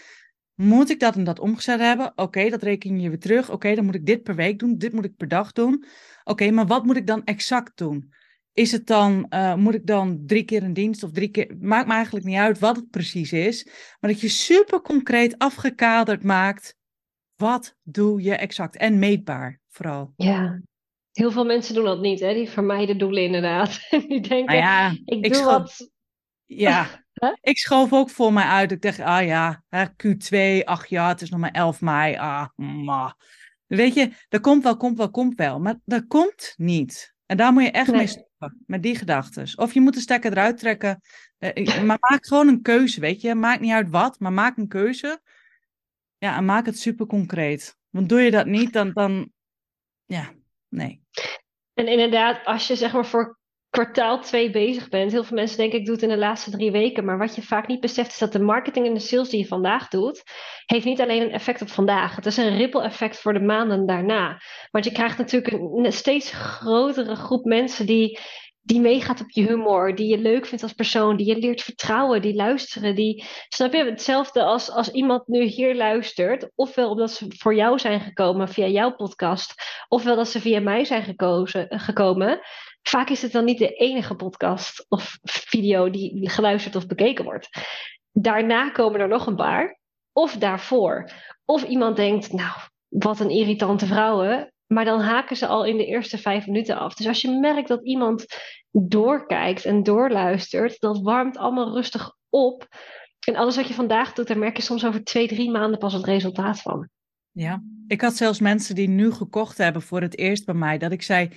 [0.56, 2.12] moet ik dat en dat omgezet hebben?
[2.16, 3.52] Oké, dat reken je weer terug.
[3.52, 4.78] Oké, dan moet ik dit per week doen.
[4.78, 5.86] Dit moet ik per dag doen.
[6.24, 8.14] Oké, maar wat moet ik dan exact doen?
[8.54, 11.88] Is het dan, uh, moet ik dan drie keer een dienst of drie keer, maakt
[11.88, 13.66] me eigenlijk niet uit wat het precies is,
[14.00, 16.77] maar dat je super concreet afgekaderd maakt,
[17.38, 20.14] wat doe je exact en meetbaar vooral.
[20.16, 20.62] Ja,
[21.12, 22.34] heel veel mensen doen dat niet, hè?
[22.34, 23.80] die vermijden doelen inderdaad.
[24.08, 25.92] die denken, nou ja, ik, ik doe wat...
[26.46, 27.06] Ja,
[27.42, 28.72] ik schoof ook voor mij uit.
[28.72, 32.16] Ik dacht, ah ja, Q2, ach ja, het is nog maar 11 mei.
[32.16, 33.16] Ah, ma.
[33.66, 35.60] Weet je, dat komt wel, komt wel, komt wel.
[35.60, 37.16] Maar dat komt niet.
[37.26, 39.48] En daar moet je echt mee stoppen, met die gedachten.
[39.56, 41.02] Of je moet de stekker eruit trekken.
[41.38, 43.36] Eh, maar maak gewoon een keuze, weet je.
[43.36, 45.22] Maakt niet uit wat, maar maak een keuze.
[46.18, 47.78] Ja, en maak het super concreet.
[47.90, 49.32] Want doe je dat niet, dan, dan
[50.06, 50.34] ja,
[50.70, 51.02] nee.
[51.74, 53.38] En inderdaad, als je zeg maar voor
[53.70, 55.12] kwartaal 2 bezig bent.
[55.12, 57.06] Heel veel mensen denken ik doe het in de laatste drie weken.
[57.06, 59.48] Maar wat je vaak niet beseft is dat de marketing en de sales die je
[59.48, 60.24] vandaag doet,
[60.66, 62.16] heeft niet alleen een effect op vandaag.
[62.16, 64.42] Het is een ripple effect voor de maanden daarna.
[64.72, 68.20] Want je krijgt natuurlijk een, steeds grotere groep mensen die,
[68.68, 72.22] die meegaat op je humor, die je leuk vindt als persoon, die je leert vertrouwen,
[72.22, 77.26] die luisteren, die, snap je, hetzelfde als, als iemand nu hier luistert, ofwel omdat ze
[77.38, 79.54] voor jou zijn gekomen via jouw podcast,
[79.88, 82.40] ofwel dat ze via mij zijn gekozen, gekomen,
[82.82, 87.50] vaak is het dan niet de enige podcast of video die geluisterd of bekeken wordt.
[88.12, 89.80] Daarna komen er nog een paar,
[90.14, 91.12] of daarvoor.
[91.46, 92.52] Of iemand denkt, nou,
[92.88, 94.52] wat een irritante vrouwen.
[94.68, 96.94] Maar dan haken ze al in de eerste vijf minuten af.
[96.94, 98.26] Dus als je merkt dat iemand
[98.72, 102.68] doorkijkt en doorluistert, dat warmt allemaal rustig op.
[103.28, 105.94] En alles wat je vandaag doet, daar merk je soms over twee, drie maanden pas
[105.94, 106.90] het resultaat van.
[107.32, 110.92] Ja, ik had zelfs mensen die nu gekocht hebben voor het eerst bij mij, dat
[110.92, 111.30] ik zei,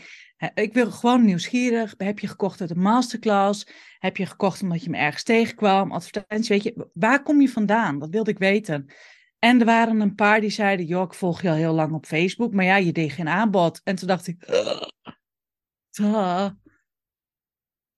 [0.55, 1.95] ik wil gewoon nieuwsgierig.
[1.97, 3.66] Heb je gekocht uit de masterclass?
[3.99, 5.93] Heb je gekocht omdat je me ergens tegenkwam?
[5.93, 7.99] Advertentie, weet je, waar kom je vandaan?
[7.99, 8.90] Dat wilde ik weten.
[9.40, 12.07] En er waren een paar die zeiden, joh, ik volg je al heel lang op
[12.07, 13.81] Facebook, maar ja, je deed geen aanbod.
[13.85, 14.48] En toen dacht ik,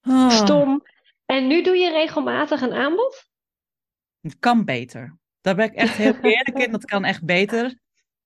[0.03, 0.83] uh, stom.
[1.27, 3.31] En nu doe je regelmatig een aanbod?
[4.21, 5.19] Het kan beter.
[5.41, 6.73] Daar ben ik echt heel eerlijk in.
[6.73, 7.79] Dat kan echt beter.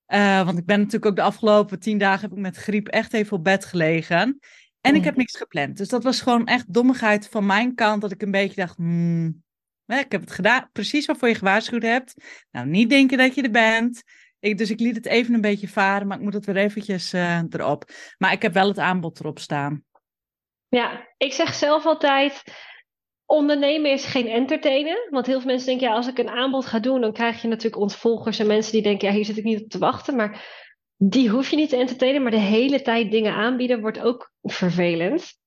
[0.06, 3.12] Uh, want ik ben natuurlijk ook de afgelopen tien dagen heb ik met griep echt
[3.12, 4.38] even op bed gelegen.
[4.80, 5.76] En ik heb niks gepland.
[5.76, 8.00] Dus dat was gewoon echt dommigheid van mijn kant.
[8.00, 9.44] Dat ik een beetje dacht, hmm,
[9.86, 10.68] ik heb het gedaan.
[10.72, 12.14] Precies waarvoor je gewaarschuwd hebt.
[12.50, 14.02] Nou, niet denken dat je er bent.
[14.40, 16.06] Dus ik liet het even een beetje varen.
[16.06, 17.84] Maar ik moet het weer eventjes uh, erop.
[18.18, 19.84] Maar ik heb wel het aanbod erop staan.
[20.68, 22.42] Ja, ik zeg zelf altijd
[23.26, 25.08] ondernemen is geen entertainen.
[25.10, 27.48] Want heel veel mensen denken, ja, als ik een aanbod ga doen, dan krijg je
[27.48, 30.16] natuurlijk ontvolgers en mensen die denken, ja, hier zit ik niet op te wachten.
[30.16, 30.44] Maar
[30.96, 35.38] die hoef je niet te entertainen, maar de hele tijd dingen aanbieden wordt ook vervelend.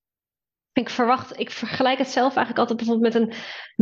[0.72, 3.34] Ik verwacht, ik vergelijk het zelf eigenlijk altijd bijvoorbeeld met een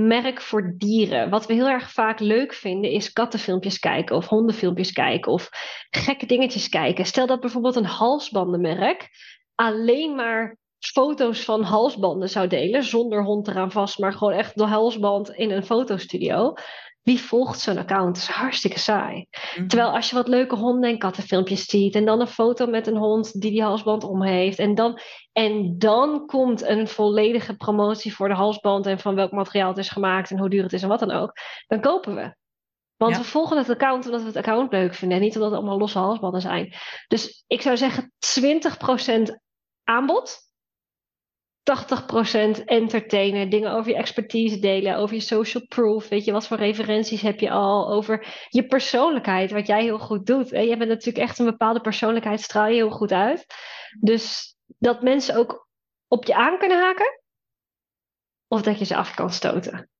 [0.05, 1.31] merk voor dieren.
[1.31, 5.49] Wat we heel erg vaak leuk vinden is kattenfilmpjes kijken of hondenfilmpjes kijken of
[5.91, 7.07] gekke dingetjes kijken.
[7.07, 9.09] Stel dat bijvoorbeeld een halsbandenmerk
[9.55, 14.65] alleen maar foto's van halsbanden zou delen, zonder hond eraan vast, maar gewoon echt de
[14.65, 16.53] halsband in een fotostudio.
[17.09, 18.15] Wie volgt zo'n account?
[18.15, 19.27] Dat is hartstikke saai.
[19.57, 19.67] Mhm.
[19.67, 22.97] Terwijl als je wat leuke honden- en kattenfilmpjes ziet en dan een foto met een
[22.97, 25.01] hond die die halsband om heeft en dan,
[25.33, 29.89] en dan komt een volledige promotie voor de halsband en van welk materiaal het is
[29.89, 31.33] gemaakt en hoe duur het is en wat dan ook,
[31.67, 32.37] dan kopen we.
[32.97, 35.59] Want we volgen het account omdat we het account leuk vinden en niet omdat het
[35.59, 36.75] allemaal losse halsbanden zijn.
[37.07, 39.39] Dus ik zou zeggen 20%
[39.85, 40.48] aanbod,
[41.69, 46.09] 80% entertainen, dingen over je expertise delen, over je social proof.
[46.09, 47.93] Weet je, wat voor referenties heb je al?
[47.93, 50.49] Over je persoonlijkheid, wat jij heel goed doet.
[50.49, 53.47] Je bent natuurlijk echt een bepaalde persoonlijkheid, straal je heel goed uit.
[54.01, 55.69] Dus dat mensen ook
[56.09, 57.23] op je aan kunnen haken,
[58.49, 59.91] of dat je ze af kan stoten.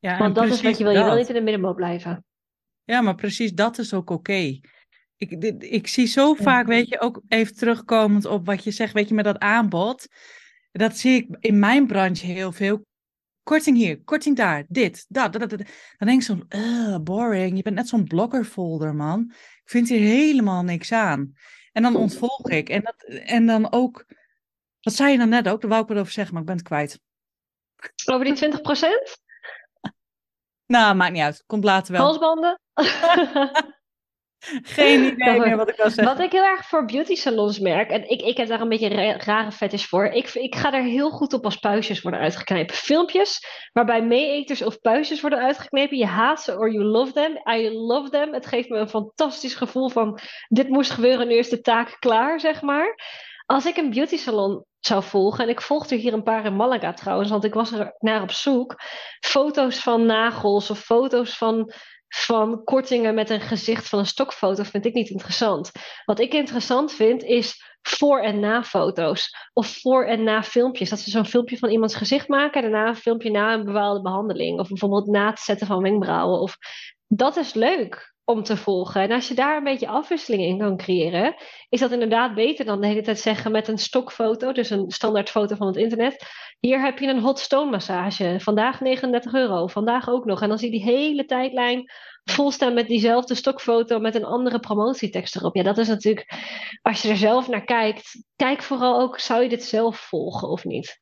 [0.00, 0.92] Ja, Want dat is wat je wil.
[0.92, 2.24] Je wil niet in de middenmoot blijven.
[2.84, 4.60] Ja, maar precies dat is ook oké.
[5.16, 9.08] Ik, ik zie zo vaak, weet je, ook even terugkomend op wat je zegt, weet
[9.08, 10.06] je, met dat aanbod
[10.78, 12.86] dat zie ik in mijn branche heel veel.
[13.42, 15.58] Korting hier, korting daar, dit, dat, dat, dat.
[15.58, 16.38] Dan denk ik zo,
[17.00, 17.56] boring.
[17.56, 19.32] Je bent net zo'n bloggerfolder, man.
[19.32, 21.34] Ik vind hier helemaal niks aan.
[21.72, 22.68] En dan ontvolg ik.
[22.68, 24.04] En, dat, en dan ook,
[24.80, 25.60] wat zei je dan net ook?
[25.60, 27.00] Daar wou ik wat over zeggen, maar ik ben het kwijt.
[28.12, 28.58] Over die 20%
[30.66, 31.42] Nou, maakt niet uit.
[31.46, 32.02] Komt later wel.
[32.02, 32.60] Halsbanden?
[34.62, 36.16] Geen idee meer wat ik wil zeggen.
[36.16, 38.90] Wat ik heel erg voor beauty salons merk, en ik, ik heb daar een beetje
[38.90, 40.06] een rare fetish voor.
[40.06, 42.74] Ik, ik ga er heel goed op als puistjes worden uitgeknepen.
[42.74, 45.96] Filmpjes waarbij meeeters of puistjes worden uitgeknepen.
[45.96, 47.56] Je haat ze or you love them.
[47.56, 48.32] I love them.
[48.32, 52.40] Het geeft me een fantastisch gevoel van dit moest gebeuren, nu is de taak klaar,
[52.40, 52.98] zeg maar.
[53.46, 55.44] Als ik een beauty salon zou volgen.
[55.44, 58.30] En ik volgde hier een paar in Malaga trouwens, want ik was er naar op
[58.30, 58.80] zoek.
[59.20, 61.72] Foto's van nagels of foto's van
[62.14, 65.72] van kortingen met een gezicht van een stokfoto vind ik niet interessant.
[66.04, 69.36] Wat ik interessant vind is voor- en na-foto's.
[69.52, 70.90] Of voor- en na-filmpjes.
[70.90, 74.02] Dat ze zo'n filmpje van iemands gezicht maken en daarna een filmpje na een bepaalde
[74.02, 74.58] behandeling.
[74.60, 76.40] Of bijvoorbeeld na het zetten van wenkbrauwen.
[76.40, 76.56] Of...
[77.06, 79.00] Dat is leuk om te volgen.
[79.00, 81.34] En als je daar een beetje afwisseling in kan creëren,
[81.68, 85.30] is dat inderdaad beter dan de hele tijd zeggen met een stokfoto, dus een standaard
[85.30, 86.26] foto van het internet.
[86.60, 88.36] Hier heb je een hot stone massage.
[88.40, 89.66] Vandaag 39 euro.
[89.66, 90.42] Vandaag ook nog.
[90.42, 91.90] En dan zie je die hele tijdlijn
[92.24, 95.54] vol staan met diezelfde stokfoto met een andere promotietekst erop.
[95.56, 96.34] Ja, dat is natuurlijk,
[96.82, 100.64] als je er zelf naar kijkt, kijk vooral ook, zou je dit zelf volgen of
[100.64, 101.00] niet?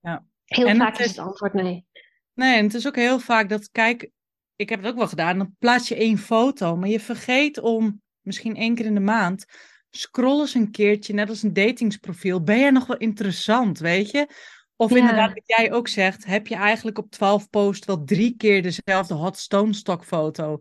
[0.00, 0.24] Ja.
[0.44, 1.86] Heel vaak het is het antwoord nee.
[2.34, 4.10] Nee, en het is ook heel vaak dat, kijk,
[4.56, 8.02] ik heb het ook wel gedaan, dan plaats je één foto, maar je vergeet om
[8.20, 9.44] misschien één keer in de maand
[9.90, 12.42] scroll eens een keertje, net als een datingsprofiel.
[12.42, 14.28] Ben je nog wel interessant, weet je?
[14.76, 18.62] Of inderdaad, wat jij ook zegt, heb je eigenlijk op 12 post wel drie keer
[18.62, 20.60] dezelfde hot stone stock foto?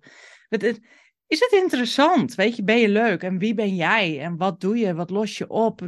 [1.28, 2.36] Is het interessant?
[2.36, 3.24] Weet je, ben je leuk?
[3.24, 4.20] En wie ben jij?
[4.20, 4.94] En wat doe je?
[4.94, 5.82] Wat los je op?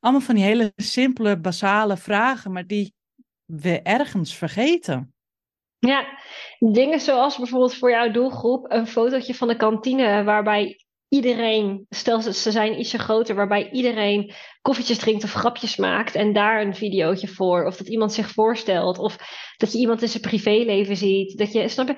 [0.00, 2.94] Allemaal van die hele simpele, basale vragen, maar die
[3.44, 5.11] we ergens vergeten.
[5.86, 6.18] Ja,
[6.58, 12.50] dingen zoals bijvoorbeeld voor jouw doelgroep een fotootje van de kantine waarbij iedereen, stel ze,
[12.50, 17.64] zijn ietsje groter, waarbij iedereen koffietjes drinkt of grapjes maakt en daar een videootje voor.
[17.64, 18.98] Of dat iemand zich voorstelt.
[18.98, 19.16] Of
[19.56, 21.38] dat je iemand in zijn privéleven ziet.
[21.38, 21.96] Dat je, snap je?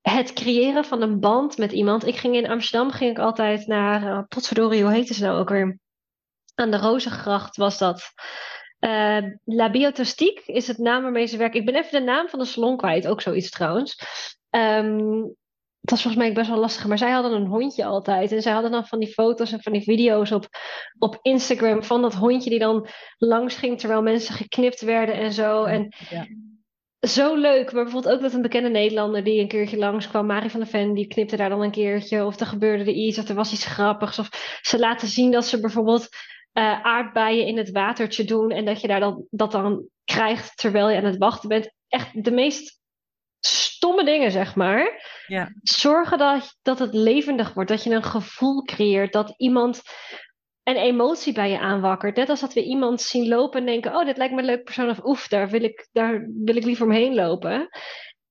[0.00, 2.06] Het creëren van een band met iemand.
[2.06, 5.48] Ik ging in Amsterdam ging ik altijd naar, uh, potverdorie, hoe heet ze nou ook
[5.48, 5.78] weer?
[6.54, 8.12] Aan de Rozengracht was dat.
[8.80, 11.60] Uh, La Biotostiek is het naam waarmee ze werken.
[11.60, 14.00] Ik ben even de naam van de salon kwijt, ook zoiets trouwens.
[14.50, 15.36] Um,
[15.80, 16.86] het was volgens mij best wel lastig.
[16.86, 18.32] Maar zij hadden een hondje altijd.
[18.32, 20.46] En zij hadden dan van die foto's en van die video's op,
[20.98, 22.86] op Instagram van dat hondje die dan
[23.18, 25.64] langs ging terwijl mensen geknipt werden en zo.
[25.64, 26.26] En ja.
[27.08, 27.72] zo leuk.
[27.72, 30.94] Maar bijvoorbeeld ook dat een bekende Nederlander die een keertje langskwam, Marie van der Ven,
[30.94, 32.24] die knipte daar dan een keertje.
[32.24, 34.18] Of er gebeurde er iets, of er was iets grappigs.
[34.18, 36.08] Of ze laten zien dat ze bijvoorbeeld
[36.52, 38.50] uh, aardbeien in het watertje doen.
[38.50, 41.72] En dat je daar dan, dat dan krijgt terwijl je aan het wachten bent.
[41.88, 42.80] Echt de meest
[43.40, 45.06] stomme dingen, zeg maar.
[45.26, 45.52] Ja.
[45.62, 49.82] Zorgen dat, dat het levendig wordt, dat je een gevoel creëert, dat iemand
[50.62, 52.16] een emotie bij je aanwakkert.
[52.16, 54.64] Net als dat we iemand zien lopen en denken: Oh, dit lijkt me een leuk
[54.64, 57.68] persoon, of oef, daar wil ik, daar wil ik liever omheen lopen.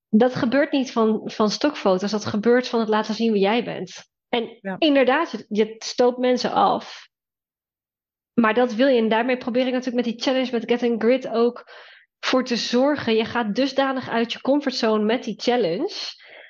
[0.10, 4.06] Dat gebeurt niet van, van stokfoto's, dat gebeurt van het laten zien wie jij bent.
[4.30, 7.07] En inderdaad, je stoopt mensen af.
[8.42, 8.98] Maar dat wil je.
[8.98, 11.72] En daarmee probeer ik natuurlijk met die challenge met Getting Grid ook
[12.20, 13.16] voor te zorgen.
[13.16, 15.96] Je gaat dusdanig uit je comfortzone met die challenge.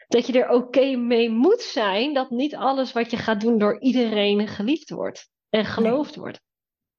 [0.08, 3.82] Dat je er oké mee moet zijn dat niet alles wat je gaat doen door
[3.82, 6.42] iedereen geliefd wordt en geloofd wordt.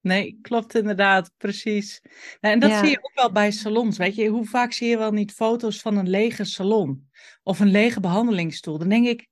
[0.01, 2.01] Nee, klopt inderdaad, precies.
[2.41, 3.97] Nou, en dat zie je ook wel bij salons.
[3.97, 7.09] Weet je, hoe vaak zie je wel niet foto's van een lege salon
[7.43, 8.79] of een lege behandelingsstoel?
[8.79, 9.27] Dan denk ik,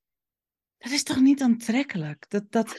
[0.78, 2.24] dat is toch niet aantrekkelijk?
[2.28, 2.76] Dat, dat,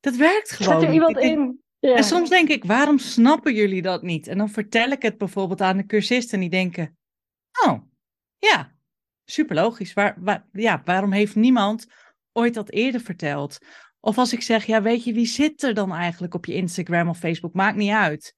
[0.00, 0.80] dat werkt gewoon.
[0.80, 1.62] Zet er iemand in?
[1.88, 1.96] Ja.
[1.96, 4.26] En soms denk ik, waarom snappen jullie dat niet?
[4.26, 6.96] En dan vertel ik het bijvoorbeeld aan de cursisten en die denken,
[7.66, 7.82] oh,
[8.38, 8.72] ja,
[9.24, 9.92] super logisch.
[9.92, 11.86] Waar, waar, ja, waarom heeft niemand
[12.32, 13.58] ooit dat eerder verteld?
[14.00, 17.08] Of als ik zeg, ja, weet je, wie zit er dan eigenlijk op je Instagram
[17.08, 17.54] of Facebook?
[17.54, 18.34] Maakt niet uit.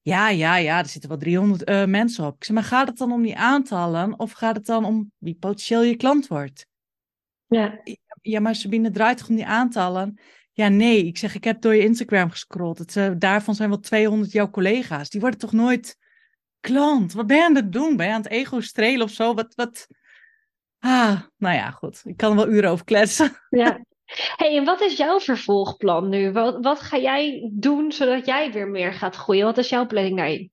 [0.00, 2.34] Ja, ja, ja, er zitten wel 300 uh, eh, mensen op.
[2.34, 5.36] Ik zeg, maar gaat het dan om die aantallen of gaat het dan om wie
[5.36, 6.66] potentieel je klant wordt?
[7.46, 7.80] Ja.
[8.20, 10.18] Ja, maar Sabine, draait toch om die aantallen?
[10.58, 11.06] Ja, nee.
[11.06, 12.78] Ik zeg, ik heb door je Instagram gescrolld.
[12.78, 15.10] Het, uh, daarvan zijn wel 200 jouw collega's.
[15.10, 15.96] Die worden toch nooit
[16.60, 17.12] klant?
[17.12, 17.96] Wat ben je aan het doen?
[17.96, 19.34] Ben je aan het ego strelen of zo?
[19.34, 19.86] Wat, wat...
[20.78, 22.02] Ah, nou ja, goed.
[22.04, 23.36] Ik kan er wel uren over kletsen.
[23.48, 23.84] Ja.
[24.36, 26.32] hey, en wat is jouw vervolgplan nu?
[26.32, 29.44] Wat, wat ga jij doen zodat jij weer meer gaat groeien?
[29.44, 30.50] Wat is jouw planning daarin?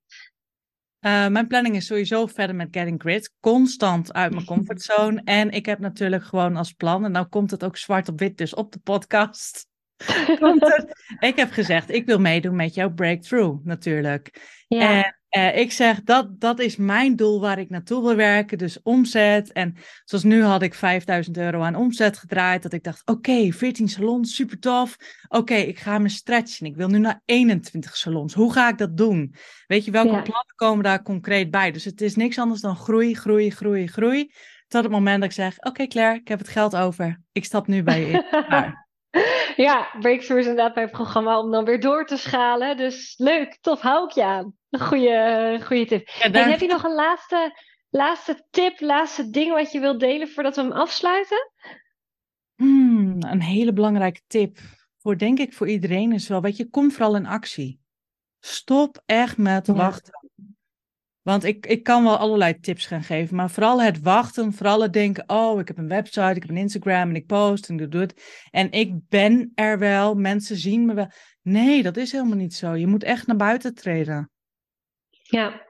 [0.99, 3.33] Uh, mijn planning is sowieso verder met Getting Grit.
[3.39, 5.21] Constant uit mijn comfortzone.
[5.23, 8.37] En ik heb natuurlijk gewoon als plan, en nou komt het ook zwart op wit
[8.37, 9.73] dus op de podcast.
[11.29, 14.41] ik heb gezegd, ik wil meedoen met jouw breakthrough natuurlijk.
[14.67, 15.03] Ja.
[15.03, 18.57] En uh, ik zeg, dat, dat is mijn doel waar ik naartoe wil werken.
[18.57, 19.51] Dus omzet.
[19.51, 22.63] En zoals nu had ik 5000 euro aan omzet gedraaid.
[22.63, 24.95] Dat ik dacht, oké, 14 salons, super tof.
[25.27, 26.65] Oké, ik ga me stretchen.
[26.65, 28.33] Ik wil nu naar 21 salons.
[28.33, 29.35] Hoe ga ik dat doen?
[29.67, 31.71] Weet je, welke plannen komen daar concreet bij?
[31.71, 34.31] Dus het is niks anders dan groei, groei, groei, groei.
[34.67, 37.21] Tot het moment dat ik zeg, oké okay, Claire, ik heb het geld over.
[37.31, 38.23] Ik stap nu bij je in.
[39.65, 42.77] Ja, Breakthrough is inderdaad mijn programma om dan weer door te schalen.
[42.77, 44.53] Dus leuk, tof, hou ik je aan.
[44.69, 46.07] Een goede, goede tip.
[46.07, 50.55] en heb je nog een laatste, laatste tip, laatste ding wat je wilt delen voordat
[50.55, 51.51] we hem afsluiten?
[52.55, 54.57] Hmm, een hele belangrijke tip.
[54.97, 57.79] Voor denk ik voor iedereen is wel, weet je, kom vooral in actie.
[58.39, 60.24] Stop echt met wachten.
[61.25, 64.93] Want ik, ik kan wel allerlei tips gaan geven, maar vooral het wachten, vooral het
[64.93, 67.91] denken, oh, ik heb een website, ik heb een Instagram en ik post en ik
[67.91, 68.47] doe het.
[68.51, 71.11] En ik ben er wel, mensen zien me wel.
[71.41, 72.73] Nee, dat is helemaal niet zo.
[72.73, 74.31] Je moet echt naar buiten treden.
[75.09, 75.61] Ja.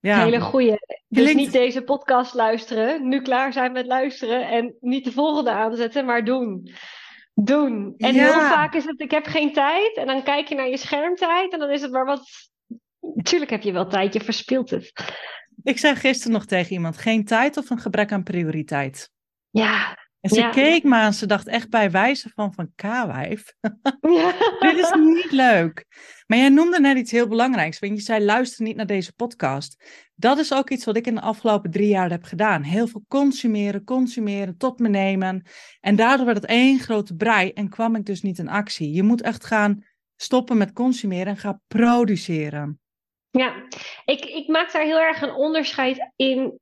[0.00, 0.24] ja.
[0.24, 0.76] Hele goeie.
[1.08, 6.04] Dus niet deze podcast luisteren, nu klaar zijn met luisteren en niet de volgende aanzetten,
[6.04, 6.70] maar doen.
[7.34, 7.94] Doen.
[7.96, 10.76] En heel vaak is het, ik heb geen tijd en dan kijk je naar je
[10.76, 12.52] schermtijd en dan is het maar wat
[13.14, 14.92] Natuurlijk heb je wel tijd, je verspilt het.
[15.62, 19.10] Ik zei gisteren nog tegen iemand: geen tijd of een gebrek aan prioriteit.
[19.50, 20.02] Ja.
[20.20, 23.54] En ze keek me aan, ze dacht echt bij wijze van van K-wijf.
[24.00, 24.32] Ja.
[24.70, 25.84] Dit is niet leuk.
[26.26, 27.78] Maar jij noemde net iets heel belangrijks.
[27.78, 29.84] Want je zei: luister niet naar deze podcast.
[30.14, 32.62] Dat is ook iets wat ik in de afgelopen drie jaar heb gedaan.
[32.62, 35.46] Heel veel consumeren, consumeren, tot me nemen.
[35.80, 38.92] En daardoor werd het één grote brei en kwam ik dus niet in actie.
[38.92, 39.84] Je moet echt gaan
[40.16, 42.78] stoppen met consumeren en gaan produceren.
[43.38, 43.54] Ja,
[44.04, 46.60] ik, ik maak daar heel erg een onderscheid in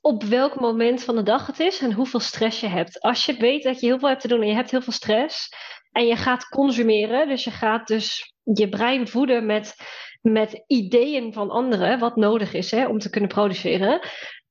[0.00, 3.00] op welk moment van de dag het is en hoeveel stress je hebt.
[3.00, 4.92] Als je weet dat je heel veel hebt te doen en je hebt heel veel
[4.92, 5.48] stress
[5.92, 9.74] en je gaat consumeren, dus je gaat dus je brein voeden met,
[10.20, 14.00] met ideeën van anderen, wat nodig is hè, om te kunnen produceren,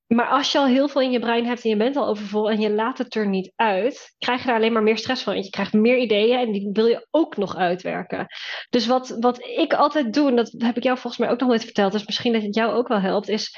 [0.08, 2.50] maar als je al heel veel in je brein hebt en je bent al overvol
[2.50, 5.36] en je laat het er niet uit, krijg je daar alleen maar meer stress van.
[5.36, 8.28] Je krijgt meer ideeën en die wil je ook nog uitwerken.
[8.70, 11.50] Dus wat, wat ik altijd doe, en dat heb ik jou volgens mij ook nog
[11.50, 13.56] nooit verteld, dus misschien dat het jou ook wel helpt, is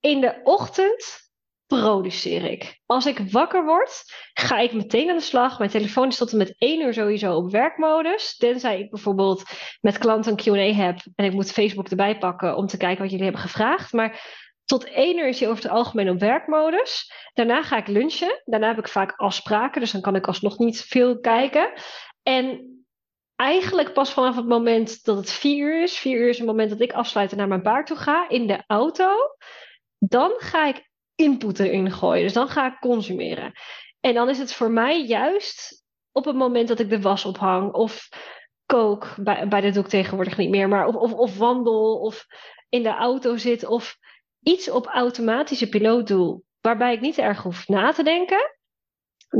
[0.00, 1.26] in de ochtend
[1.66, 2.80] produceer ik.
[2.86, 5.58] Als ik wakker word, ga ik meteen aan de slag.
[5.58, 8.36] Mijn telefoon is tot en met één uur sowieso op werkmodus.
[8.36, 9.42] Tenzij ik bijvoorbeeld
[9.80, 13.10] met klanten een Q&A heb en ik moet Facebook erbij pakken om te kijken wat
[13.10, 13.92] jullie hebben gevraagd.
[13.92, 17.12] Maar tot één uur is hij over het algemeen op werkmodus.
[17.34, 18.42] Daarna ga ik lunchen.
[18.44, 21.72] Daarna heb ik vaak afspraken, dus dan kan ik alsnog niet veel kijken.
[22.22, 22.76] En
[23.36, 26.70] eigenlijk pas vanaf het moment dat het vier uur is, vier uur is het moment
[26.70, 29.10] dat ik afsluit en naar mijn baard toe ga, in de auto,
[29.98, 32.22] dan ga ik input erin gooien.
[32.22, 33.52] Dus dan ga ik consumeren.
[34.00, 37.72] En dan is het voor mij juist op het moment dat ik de was ophang
[37.72, 38.08] of
[38.66, 42.26] kook, bij, bij de doek tegenwoordig niet meer, maar of, of, of wandel of
[42.68, 43.96] in de auto zit of
[44.42, 48.56] iets op automatische piloot doe, waarbij ik niet erg hoef na te denken,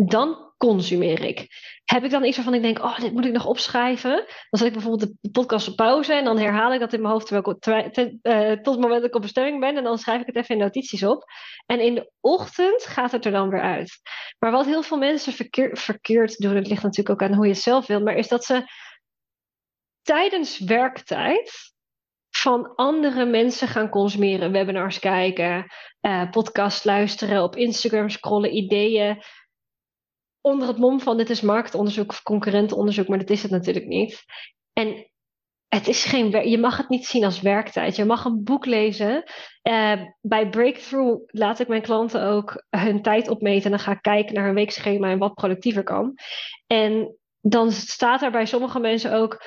[0.07, 1.47] dan consumeer ik.
[1.85, 4.17] Heb ik dan iets waarvan ik denk, oh, dit moet ik nog opschrijven?
[4.51, 7.13] Dan zet ik bijvoorbeeld de podcast op pauze en dan herhaal ik dat in mijn
[7.13, 7.59] hoofd terwijl
[8.23, 10.55] uh, tot het moment dat ik op bestemming ben en dan schrijf ik het even
[10.55, 11.25] in notities op.
[11.67, 14.01] En in de ochtend gaat het er dan weer uit.
[14.39, 17.53] Maar wat heel veel mensen verkeer, verkeerd doen, het ligt natuurlijk ook aan hoe je
[17.53, 18.65] het zelf wil, maar is dat ze
[20.03, 21.77] tijdens werktijd
[22.41, 24.53] van andere mensen gaan consumeren.
[24.53, 25.67] Webinars kijken,
[26.01, 29.23] uh, podcast luisteren, op Instagram scrollen, ideeën.
[30.41, 34.25] Onder het mom van dit is marktonderzoek of concurrentenonderzoek, maar dat is het natuurlijk niet.
[34.73, 35.11] En
[35.69, 37.97] het is geen je mag het niet zien als werktijd.
[37.97, 39.25] Je mag een boek lezen.
[39.63, 43.65] Uh, bij Breakthrough laat ik mijn klanten ook hun tijd opmeten.
[43.65, 46.15] En dan ga ik kijken naar hun weekschema en wat productiever kan.
[46.67, 49.43] En dan staat er bij sommige mensen ook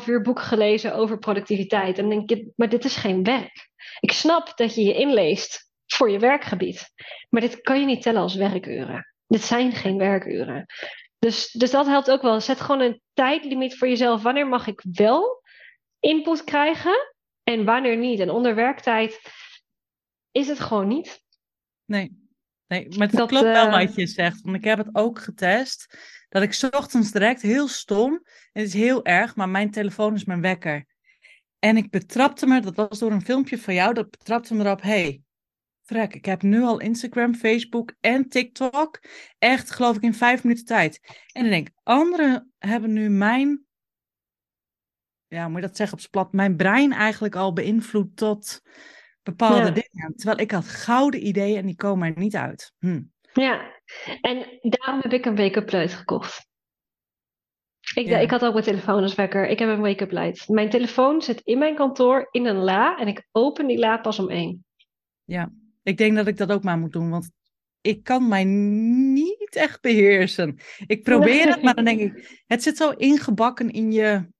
[0.00, 1.98] 2,5 uur boek gelezen over productiviteit.
[1.98, 3.68] En dan denk je, maar dit is geen werk.
[4.00, 6.92] Ik snap dat je je inleest voor je werkgebied.
[7.28, 9.14] Maar dit kan je niet tellen als werkuren.
[9.26, 10.66] Dit zijn geen werkuren.
[11.18, 12.40] Dus, dus dat helpt ook wel.
[12.40, 14.22] Zet gewoon een tijdlimiet voor jezelf.
[14.22, 15.42] Wanneer mag ik wel
[16.00, 18.20] input krijgen en wanneer niet?
[18.20, 19.20] En onder werktijd
[20.30, 21.22] is het gewoon niet.
[21.84, 22.28] Nee,
[22.66, 23.72] nee maar het dat, klopt wel uh...
[23.72, 24.40] wat je zegt.
[24.40, 25.98] Want ik heb het ook getest.
[26.34, 28.12] Dat ik ochtends direct heel stom.
[28.52, 30.86] Het is heel erg, maar mijn telefoon is mijn wekker.
[31.58, 34.82] En ik betrapte me, dat was door een filmpje van jou, dat betrapte me erop.
[34.82, 35.22] hey,
[35.82, 39.00] Frek, ik heb nu al Instagram, Facebook en TikTok.
[39.38, 41.00] Echt, geloof ik, in vijf minuten tijd.
[41.32, 43.64] En ik denk, anderen hebben nu mijn,
[45.26, 48.62] ja, moet je dat zeggen op z'n plat, mijn brein eigenlijk al beïnvloed tot
[49.22, 50.14] bepaalde dingen.
[50.16, 52.72] Terwijl ik had gouden ideeën en die komen er niet uit.
[52.78, 53.02] Hm.
[53.34, 53.72] Ja,
[54.20, 56.48] en daarom heb ik een wake-up light gekocht.
[57.94, 59.46] Ik, ik had ook mijn telefoon als wekker.
[59.46, 60.48] Ik heb een wake-up light.
[60.48, 64.18] Mijn telefoon zit in mijn kantoor in een la en ik open die la pas
[64.18, 64.64] om één.
[65.24, 67.30] Ja, ik denk dat ik dat ook maar moet doen, want
[67.80, 70.58] ik kan mij niet echt beheersen.
[70.86, 74.32] Ik probeer het, maar dan denk ik, het zit zo ingebakken in je.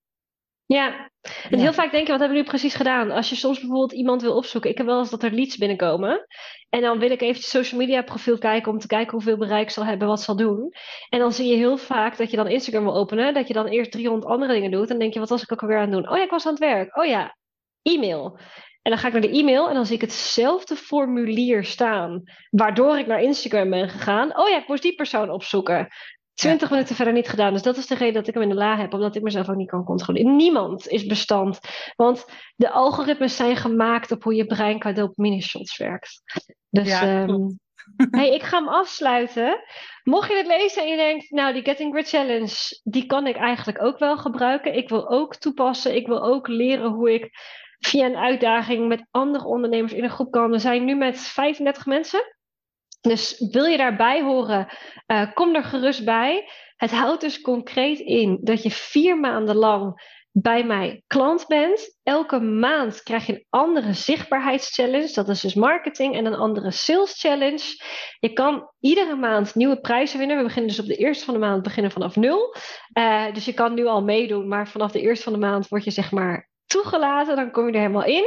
[0.67, 1.11] Ja,
[1.51, 3.11] en heel vaak denk je, wat hebben we nu precies gedaan?
[3.11, 6.27] Als je soms bijvoorbeeld iemand wil opzoeken, ik heb wel eens dat er leads binnenkomen.
[6.71, 9.85] En dan wil ik even social media profiel kijken om te kijken hoeveel bereik zal
[9.85, 10.73] hebben, wat zal doen.
[11.09, 13.67] En dan zie je heel vaak dat je dan Instagram wil openen, dat je dan
[13.67, 14.83] eerst 300 andere dingen doet.
[14.83, 16.11] En dan denk je, wat was ik ook alweer aan het doen?
[16.11, 16.97] Oh ja, ik was aan het werk.
[16.97, 17.37] Oh ja,
[17.83, 18.39] e-mail.
[18.83, 22.23] En dan ga ik naar de e-mail en dan zie ik hetzelfde formulier staan.
[22.51, 24.39] Waardoor ik naar Instagram ben gegaan.
[24.39, 25.89] Oh ja, ik moest die persoon opzoeken.
[26.35, 27.53] Twintig minuten verder niet gedaan.
[27.53, 28.93] Dus dat is de reden dat ik hem in de la heb.
[28.93, 30.37] Omdat ik mezelf ook niet kan controleren.
[30.37, 31.59] Niemand is bestand.
[31.97, 32.24] Want
[32.57, 36.22] de algoritmes zijn gemaakt op hoe je brein qua dopamine shots werkt.
[36.70, 37.59] Dus ja, um,
[38.11, 39.62] hey, ik ga hem afsluiten.
[40.03, 43.37] Mocht je het lezen en je denkt, nou die Getting Grid Challenge, die kan ik
[43.37, 44.76] eigenlijk ook wel gebruiken.
[44.76, 45.95] Ik wil ook toepassen.
[45.95, 47.30] Ik wil ook leren hoe ik
[47.78, 50.51] via een uitdaging met andere ondernemers in een groep kan.
[50.51, 52.37] We zijn nu met 35 mensen.
[53.09, 54.69] Dus wil je daarbij horen,
[55.07, 56.49] uh, kom er gerust bij.
[56.77, 60.03] Het houdt dus concreet in dat je vier maanden lang
[60.33, 61.99] bij mij klant bent.
[62.03, 65.13] Elke maand krijg je een andere zichtbaarheidschallenge.
[65.15, 67.65] Dat is dus marketing en een andere sales challenge.
[68.19, 70.37] Je kan iedere maand nieuwe prijzen winnen.
[70.37, 72.55] We beginnen dus op de eerste van de maand beginnen vanaf nul.
[72.99, 75.85] Uh, dus je kan nu al meedoen, maar vanaf de eerste van de maand word
[75.85, 77.37] je zeg maar toegelaten.
[77.37, 78.25] Dan kom je er helemaal in.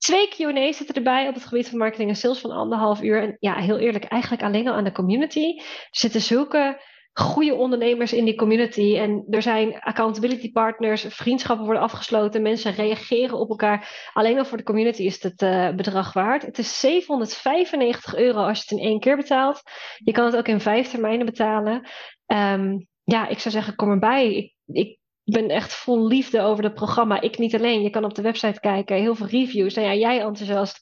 [0.00, 3.22] Twee Q&A's zitten erbij op het gebied van marketing en sales van anderhalf uur.
[3.22, 5.56] En ja, heel eerlijk, eigenlijk alleen al aan de community.
[5.56, 6.80] Er zitten zulke
[7.12, 8.96] goede ondernemers in die community.
[8.96, 14.10] En er zijn accountability partners, vriendschappen worden afgesloten, mensen reageren op elkaar.
[14.12, 16.42] Alleen al voor de community is het uh, bedrag waard.
[16.42, 19.62] Het is 795 euro als je het in één keer betaalt.
[19.96, 21.88] Je kan het ook in vijf termijnen betalen.
[22.26, 24.54] Um, ja, ik zou zeggen, kom erbij.
[24.66, 24.99] Ik
[25.30, 27.20] ben echt vol liefde over het programma.
[27.20, 27.82] Ik niet alleen.
[27.82, 29.74] Je kan op de website kijken, heel veel reviews.
[29.74, 30.78] Nou ja, jij enthousiast.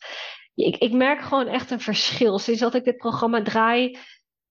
[0.55, 2.39] Ik, ik merk gewoon echt een verschil.
[2.39, 3.99] Sinds dat ik dit programma draai,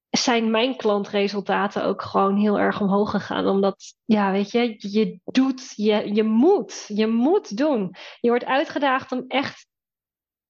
[0.10, 3.48] zijn mijn klantresultaten ook gewoon heel erg omhoog gegaan.
[3.48, 7.95] Omdat, ja, weet je, je doet, je, je moet, je moet doen.
[8.20, 9.68] Je wordt uitgedaagd om echt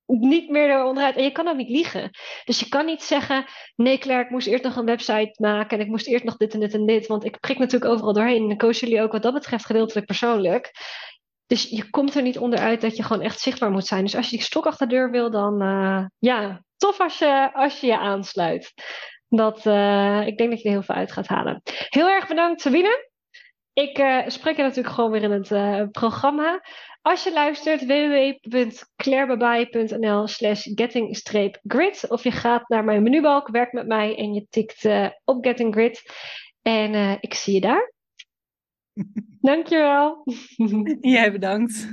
[0.08, 1.16] niet meer eronderuit.
[1.16, 2.10] En je kan ook niet liegen.
[2.45, 3.45] Dus je kan niet zeggen:
[3.76, 6.53] nee, Claire, ik moest eerst nog een website maken en ik moest eerst nog dit
[6.53, 7.08] en dit en dit.
[7.08, 8.41] Want ik prik natuurlijk overal doorheen.
[8.41, 10.72] En dan coach jullie ook wat dat betreft gedeeltelijk persoonlijk.
[11.47, 14.03] Dus je komt er niet onderuit dat je gewoon echt zichtbaar moet zijn.
[14.03, 17.49] Dus als je die stok achter de deur wil, dan uh, ja, tof als je,
[17.53, 18.74] als je je aansluit.
[19.30, 21.62] Dat, uh, ik denk dat je er heel veel uit gaat halen.
[21.89, 23.10] Heel erg bedankt, Sabine.
[23.78, 26.64] Ik uh, spreek je natuurlijk gewoon weer in het programma.
[27.02, 32.10] Als je luistert, www.clairebabai.nl slash getting-grid.
[32.10, 35.74] Of je gaat naar mijn menubalk, werk met mij en je tikt uh, op Getting
[35.74, 36.02] Grid.
[36.62, 37.94] En ik zie je daar.
[39.42, 40.24] Dankjewel.
[41.02, 41.84] Jij bedankt.